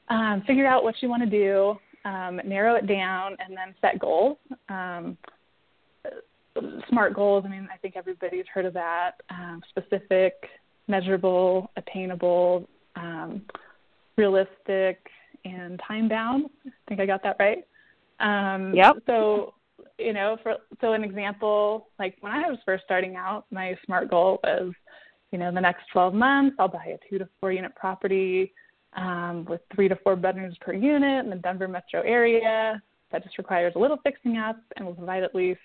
um, 0.09 0.43
figure 0.47 0.67
out 0.67 0.83
what 0.83 0.95
you 1.01 1.09
want 1.09 1.23
to 1.23 1.31
do, 1.31 1.77
um, 2.05 2.41
narrow 2.45 2.75
it 2.77 2.87
down, 2.87 3.37
and 3.38 3.57
then 3.57 3.75
set 3.81 3.99
goals. 3.99 4.38
Um, 4.69 5.17
smart 6.88 7.15
goals. 7.15 7.45
I 7.47 7.49
mean, 7.49 7.69
I 7.73 7.77
think 7.79 7.97
everybody's 7.97 8.45
heard 8.53 8.65
of 8.65 8.75
that. 8.75 9.12
Um, 9.31 9.62
specific, 9.69 10.35
measurable, 10.88 11.71
attainable, 11.77 12.69
um, 12.97 13.43
realistic, 14.17 15.07
and 15.45 15.81
time 15.87 16.09
bound. 16.09 16.47
I 16.67 16.71
think 16.88 17.01
I 17.01 17.07
got 17.07 17.23
that 17.23 17.37
right. 17.38 17.65
Um, 18.21 18.75
yep. 18.75 18.97
So, 19.07 19.55
you 19.99 20.12
know, 20.12 20.37
for 20.43 20.57
so 20.81 20.93
an 20.93 21.05
example, 21.05 21.88
like 21.99 22.17
when 22.21 22.33
I 22.33 22.49
was 22.49 22.59
first 22.65 22.85
starting 22.85 23.17
out, 23.17 23.47
my 23.51 23.77
smart 23.85 24.11
goal 24.11 24.41
was, 24.45 24.73
you 25.33 25.38
know, 25.38 25.53
the 25.53 25.61
next 25.61 25.85
12 25.93 26.15
months, 26.15 26.57
I'll 26.59 26.69
buy 26.69 26.95
a 26.95 27.11
two 27.11 27.19
to 27.19 27.29
four 27.41 27.53
unit 27.53 27.75
property 27.75 28.53
um, 28.95 29.47
with 29.49 29.61
three 29.75 29.88
to 29.88 29.97
four 29.97 30.17
bedrooms 30.17 30.57
per 30.61 30.73
unit 30.73 31.25
in 31.25 31.31
the 31.31 31.37
Denver 31.37 31.69
metro 31.69 32.03
area. 32.03 32.83
That 33.11 33.25
just 33.25 33.38
requires 33.38 33.75
a 33.77 33.79
little 33.79 33.99
fixing 34.03 34.37
up 34.38 34.57
and 34.77 34.87
will 34.87 34.95
provide 34.95 35.23
at 35.23 35.35
least 35.35 35.61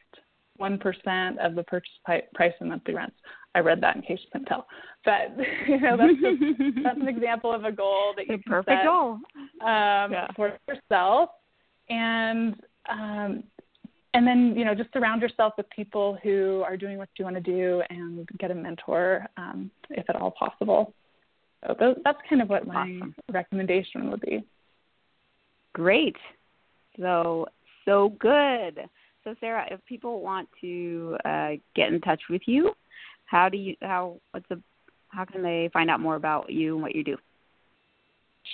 1% 0.59 1.37
of 1.37 1.55
the 1.55 1.63
purchase 1.63 1.91
price 2.33 2.53
and 2.59 2.69
monthly 2.69 2.93
rents. 2.93 3.15
I 3.55 3.59
read 3.59 3.81
that 3.81 3.95
in 3.95 4.01
case 4.01 4.19
you 4.21 4.29
couldn't 4.31 4.47
tell. 4.47 4.67
But, 5.03 5.35
you 5.67 5.79
know, 5.79 5.97
that's, 5.97 6.13
just, 6.13 6.61
that's 6.83 6.99
an 6.99 7.07
example 7.07 7.53
of 7.53 7.65
a 7.65 7.71
goal 7.71 8.13
that 8.15 8.27
you 8.27 8.37
the 8.37 8.43
perfect 8.43 8.69
set 8.69 8.85
goal. 8.85 9.19
um, 9.61 10.11
yeah. 10.11 10.27
for 10.35 10.57
yourself. 10.67 11.29
And, 11.89 12.55
um, 12.89 13.43
and 14.13 14.25
then, 14.25 14.55
you 14.55 14.65
know, 14.65 14.75
just 14.75 14.91
surround 14.93 15.21
yourself 15.21 15.53
with 15.57 15.69
people 15.69 16.17
who 16.23 16.63
are 16.65 16.77
doing 16.77 16.97
what 16.97 17.09
you 17.17 17.25
want 17.25 17.35
to 17.35 17.41
do 17.41 17.81
and 17.89 18.27
get 18.39 18.51
a 18.51 18.55
mentor 18.55 19.25
um, 19.37 19.71
if 19.91 20.09
at 20.09 20.15
all 20.15 20.31
possible. 20.31 20.93
So 21.65 21.95
that's 22.03 22.19
kind 22.29 22.41
of 22.41 22.49
what 22.49 22.67
my 22.67 22.81
awesome. 22.81 23.15
recommendation 23.31 24.09
would 24.11 24.21
be. 24.21 24.43
Great. 25.73 26.15
So, 26.99 27.47
so 27.85 28.09
good. 28.19 28.79
So, 29.27 29.35
Sarah, 29.41 29.67
if 29.69 29.83
people 29.85 30.21
want 30.21 30.47
to 30.61 31.17
uh, 31.25 31.49
get 31.75 31.91
in 31.91 31.99
touch 31.99 32.21
with 32.29 32.43
you, 32.45 32.71
how 33.25 33.49
do 33.49 33.57
you 33.57 33.75
how 33.81 34.21
what's 34.31 34.49
a 34.51 34.57
how 35.09 35.25
can 35.25 35.43
they 35.43 35.69
find 35.73 35.89
out 35.89 35.99
more 35.99 36.15
about 36.15 36.49
you 36.49 36.75
and 36.75 36.81
what 36.81 36.95
you 36.95 37.03
do? 37.03 37.17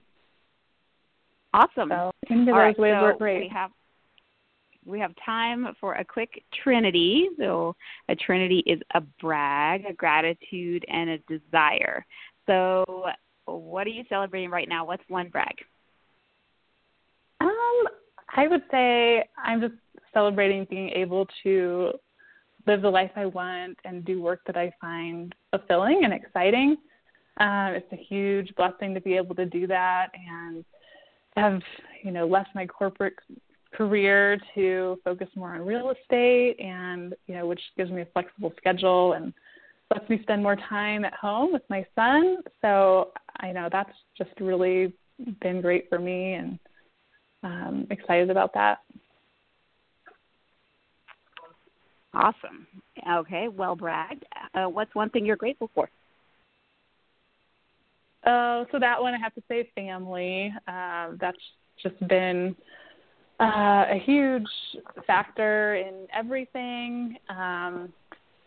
Awesome. 1.53 1.89
So 1.89 2.11
any 2.29 2.41
of 2.41 2.45
those 2.47 2.53
right, 2.53 2.79
ways 2.79 2.95
so 2.97 3.01
work 3.01 3.19
great. 3.19 3.41
We 3.41 3.49
have 3.49 3.71
we 4.85 4.99
have 5.01 5.11
time 5.23 5.67
for 5.81 5.95
a 5.95 6.05
quick 6.05 6.43
trinity. 6.63 7.27
So 7.37 7.75
a 8.09 8.15
trinity 8.15 8.63
is 8.65 8.79
a 8.93 9.01
brag, 9.21 9.83
a 9.85 9.93
gratitude, 9.93 10.85
and 10.87 11.09
a 11.09 11.17
desire. 11.27 12.05
So 12.45 13.05
what 13.45 13.85
are 13.85 13.91
you 13.91 14.03
celebrating 14.07 14.49
right 14.49 14.69
now? 14.69 14.85
What's 14.85 15.03
one 15.09 15.29
brag? 15.29 15.55
Um, 17.41 17.83
I 18.35 18.47
would 18.47 18.63
say 18.71 19.25
I'm 19.37 19.61
just 19.61 19.73
celebrating 20.17 20.65
being 20.67 20.89
able 20.89 21.27
to 21.43 21.91
live 22.65 22.81
the 22.81 22.89
life 22.89 23.11
I 23.15 23.27
want 23.27 23.77
and 23.85 24.03
do 24.03 24.19
work 24.19 24.41
that 24.47 24.57
I 24.57 24.73
find 24.81 25.33
fulfilling 25.51 26.05
and 26.05 26.11
exciting. 26.11 26.75
Um, 27.39 27.73
it's 27.75 27.91
a 27.93 28.03
huge 28.09 28.51
blessing 28.55 28.95
to 28.95 29.01
be 29.01 29.15
able 29.15 29.35
to 29.35 29.45
do 29.45 29.67
that 29.67 30.07
and 30.15 30.65
have, 31.35 31.61
you 32.03 32.09
know, 32.09 32.25
left 32.25 32.49
my 32.55 32.65
corporate 32.65 33.13
career 33.75 34.39
to 34.55 34.97
focus 35.03 35.27
more 35.35 35.53
on 35.53 35.61
real 35.61 35.91
estate 35.91 36.55
and, 36.59 37.13
you 37.27 37.35
know, 37.35 37.45
which 37.45 37.61
gives 37.77 37.91
me 37.91 38.01
a 38.01 38.07
flexible 38.07 38.51
schedule 38.57 39.13
and 39.13 39.31
lets 39.93 40.09
me 40.09 40.19
spend 40.23 40.41
more 40.41 40.55
time 40.55 41.05
at 41.05 41.13
home 41.13 41.53
with 41.53 41.61
my 41.69 41.85
son. 41.93 42.37
So 42.61 43.11
I 43.39 43.51
know 43.51 43.69
that's 43.71 43.93
just 44.17 44.31
really 44.41 44.93
been 45.41 45.61
great 45.61 45.87
for 45.89 45.99
me 45.99 46.33
and 46.33 46.59
um, 47.43 47.87
excited 47.91 48.31
about 48.31 48.51
that. 48.55 48.79
Awesome. 52.17 52.65
Okay, 53.07 53.47
well 53.47 53.75
bragged. 53.75 54.25
Uh, 54.55 54.65
what's 54.65 54.93
one 54.95 55.09
thing 55.11 55.23
you're 55.23 55.35
grateful 55.35 55.69
for? 55.75 55.87
Uh, 58.25 58.65
so 58.71 58.79
that 58.79 58.99
one 58.99 59.13
I 59.13 59.19
have 59.19 59.35
to 59.35 59.43
say 59.47 59.69
family. 59.75 60.51
Uh, 60.67 61.09
that's 61.21 61.37
just 61.81 61.95
been 62.07 62.55
uh, 63.39 63.85
a 63.91 64.01
huge 64.03 64.47
factor 65.05 65.75
in 65.75 66.07
everything. 66.11 67.17
Um, 67.29 67.93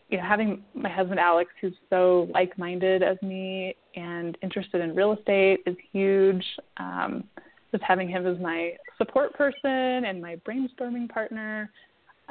you 0.09 0.17
know, 0.17 0.23
having 0.23 0.63
my 0.73 0.89
husband 0.89 1.21
Alex, 1.21 1.49
who's 1.61 1.73
so 1.89 2.27
like-minded 2.33 3.01
as 3.01 3.15
me 3.21 3.73
and 3.95 4.37
interested 4.43 4.81
in 4.81 4.93
real 4.93 5.13
estate, 5.13 5.61
is 5.65 5.77
huge. 5.93 6.43
Um, 6.75 7.23
just 7.71 7.83
having 7.83 8.09
him 8.09 8.27
as 8.27 8.37
my 8.37 8.73
support 8.97 9.33
person 9.33 10.03
and 10.05 10.21
my 10.21 10.35
brainstorming 10.45 11.07
partner 11.07 11.71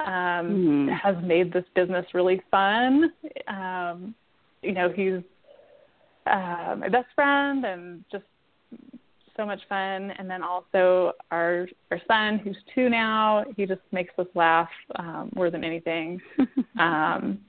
um, 0.05 0.87
mm. 0.87 0.99
has 0.99 1.15
made 1.23 1.51
this 1.53 1.65
business 1.75 2.05
really 2.13 2.41
fun. 2.51 3.11
Um, 3.47 4.15
you 4.61 4.73
know, 4.73 4.89
he's 4.89 5.21
uh, 6.27 6.75
my 6.77 6.89
best 6.89 7.07
friend 7.15 7.65
and 7.65 8.03
just 8.11 8.23
so 9.37 9.45
much 9.45 9.61
fun. 9.67 10.11
And 10.17 10.29
then 10.29 10.43
also 10.43 11.13
our 11.31 11.67
our 11.89 11.99
son, 12.07 12.39
who's 12.43 12.57
two 12.73 12.89
now, 12.89 13.45
he 13.57 13.65
just 13.65 13.81
makes 13.91 14.13
us 14.17 14.27
laugh 14.35 14.69
um, 14.95 15.31
more 15.35 15.49
than 15.49 15.63
anything. 15.63 16.21
um, 16.79 17.39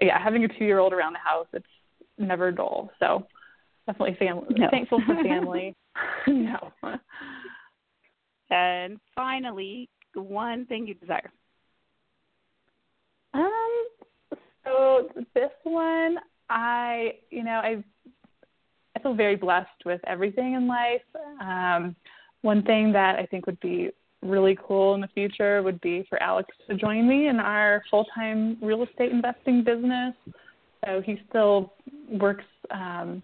yeah, 0.00 0.22
having 0.22 0.44
a 0.44 0.48
two 0.48 0.64
year 0.64 0.78
old 0.78 0.92
around 0.92 1.14
the 1.14 1.18
house, 1.18 1.46
it's 1.52 1.66
never 2.18 2.50
dull. 2.50 2.90
So 3.00 3.26
definitely 3.86 4.16
family. 4.18 4.46
No. 4.50 4.68
Thankful 4.70 5.00
for 5.06 5.14
family. 5.22 5.74
no. 6.26 6.72
And 8.50 8.98
finally, 9.14 9.88
one 10.14 10.66
thing 10.66 10.86
you 10.86 10.94
desire. 10.94 11.32
Um. 13.32 13.86
So 14.64 15.08
this 15.34 15.50
one, 15.62 16.18
I, 16.48 17.14
you 17.30 17.44
know, 17.44 17.60
I, 17.62 17.82
I 18.96 19.00
feel 19.00 19.14
very 19.14 19.36
blessed 19.36 19.84
with 19.84 20.00
everything 20.06 20.54
in 20.54 20.66
life. 20.66 21.02
Um, 21.40 21.94
one 22.42 22.62
thing 22.62 22.92
that 22.92 23.18
I 23.18 23.26
think 23.26 23.46
would 23.46 23.60
be 23.60 23.90
really 24.22 24.56
cool 24.66 24.94
in 24.94 25.00
the 25.00 25.08
future 25.08 25.62
would 25.62 25.80
be 25.80 26.04
for 26.08 26.22
Alex 26.22 26.48
to 26.68 26.76
join 26.76 27.06
me 27.06 27.28
in 27.28 27.38
our 27.40 27.82
full-time 27.90 28.56
real 28.62 28.82
estate 28.82 29.12
investing 29.12 29.62
business. 29.62 30.14
So 30.84 31.02
he 31.04 31.20
still 31.28 31.72
works 32.10 32.44
um, 32.70 33.22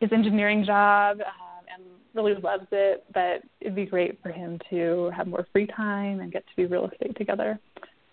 his 0.00 0.10
engineering 0.12 0.64
job 0.64 1.20
um, 1.20 1.64
and 1.72 1.84
really 2.14 2.34
loves 2.40 2.66
it, 2.72 3.04
but 3.14 3.42
it'd 3.60 3.74
be 3.74 3.86
great 3.86 4.18
for 4.22 4.30
him 4.30 4.58
to 4.70 5.10
have 5.16 5.26
more 5.26 5.46
free 5.52 5.66
time 5.66 6.20
and 6.20 6.32
get 6.32 6.44
to 6.48 6.62
do 6.62 6.72
real 6.72 6.88
estate 6.88 7.16
together. 7.16 7.58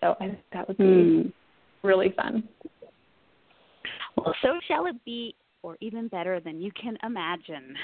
So 0.00 0.16
I 0.20 0.26
think 0.26 0.38
that 0.52 0.68
would 0.68 0.78
be 0.78 0.84
mm. 0.84 1.32
Really 1.82 2.12
fun. 2.16 2.48
Well, 4.16 4.34
so 4.42 4.58
shall 4.68 4.86
it 4.86 4.96
be, 5.04 5.34
or 5.62 5.76
even 5.80 6.08
better 6.08 6.40
than 6.40 6.60
you 6.60 6.72
can 6.72 6.96
imagine. 7.02 7.74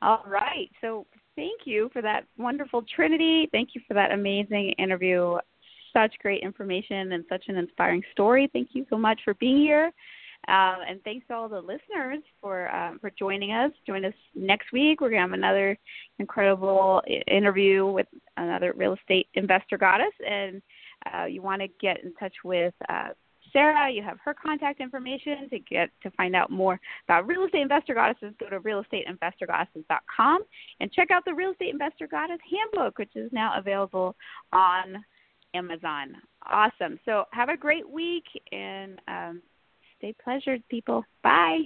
All 0.00 0.24
right. 0.26 0.70
So 0.80 1.06
thank 1.36 1.62
you 1.64 1.90
for 1.92 2.02
that 2.02 2.24
wonderful 2.38 2.84
Trinity. 2.94 3.48
Thank 3.52 3.70
you 3.74 3.80
for 3.86 3.94
that 3.94 4.12
amazing 4.12 4.72
interview. 4.78 5.36
Such 5.92 6.14
great 6.20 6.42
information 6.42 7.12
and 7.12 7.24
such 7.28 7.44
an 7.48 7.56
inspiring 7.56 8.02
story. 8.12 8.48
Thank 8.52 8.70
you 8.72 8.86
so 8.88 8.96
much 8.96 9.20
for 9.24 9.34
being 9.34 9.58
here. 9.58 9.92
Uh, 10.48 10.78
and 10.88 11.00
thanks 11.04 11.24
to 11.28 11.34
all 11.34 11.48
the 11.48 11.60
listeners 11.60 12.18
for 12.40 12.74
um, 12.74 12.98
for 12.98 13.12
joining 13.16 13.52
us. 13.52 13.70
Join 13.86 14.04
us 14.04 14.14
next 14.34 14.72
week. 14.72 15.00
We're 15.00 15.10
gonna 15.10 15.22
have 15.22 15.32
another 15.32 15.78
incredible 16.18 17.00
interview 17.28 17.86
with 17.86 18.08
another 18.36 18.72
real 18.76 18.94
estate 18.94 19.28
investor 19.34 19.78
goddess. 19.78 20.12
And 20.28 20.60
uh, 21.12 21.24
you 21.24 21.42
want 21.42 21.62
to 21.62 21.68
get 21.80 22.02
in 22.04 22.12
touch 22.14 22.34
with 22.44 22.74
uh, 22.88 23.08
Sarah, 23.52 23.90
you 23.90 24.02
have 24.02 24.18
her 24.24 24.34
contact 24.34 24.80
information 24.80 25.48
to 25.50 25.58
get 25.58 25.90
to 26.02 26.10
find 26.12 26.34
out 26.34 26.50
more 26.50 26.80
about 27.06 27.26
Real 27.26 27.44
Estate 27.44 27.62
Investor 27.62 27.94
Goddesses. 27.94 28.34
Go 28.40 28.48
to 28.48 28.60
realestateinvestorgoddesses.com 28.60 30.42
and 30.80 30.92
check 30.92 31.10
out 31.10 31.24
the 31.24 31.34
Real 31.34 31.52
Estate 31.52 31.72
Investor 31.72 32.06
Goddess 32.06 32.38
Handbook, 32.50 32.98
which 32.98 33.14
is 33.14 33.30
now 33.32 33.52
available 33.58 34.16
on 34.52 35.04
Amazon. 35.54 36.16
Awesome. 36.50 36.98
So 37.04 37.24
have 37.32 37.50
a 37.50 37.56
great 37.56 37.88
week 37.88 38.24
and 38.52 38.98
um, 39.06 39.42
stay 39.98 40.14
pleasured, 40.24 40.62
people. 40.68 41.04
Bye. 41.22 41.62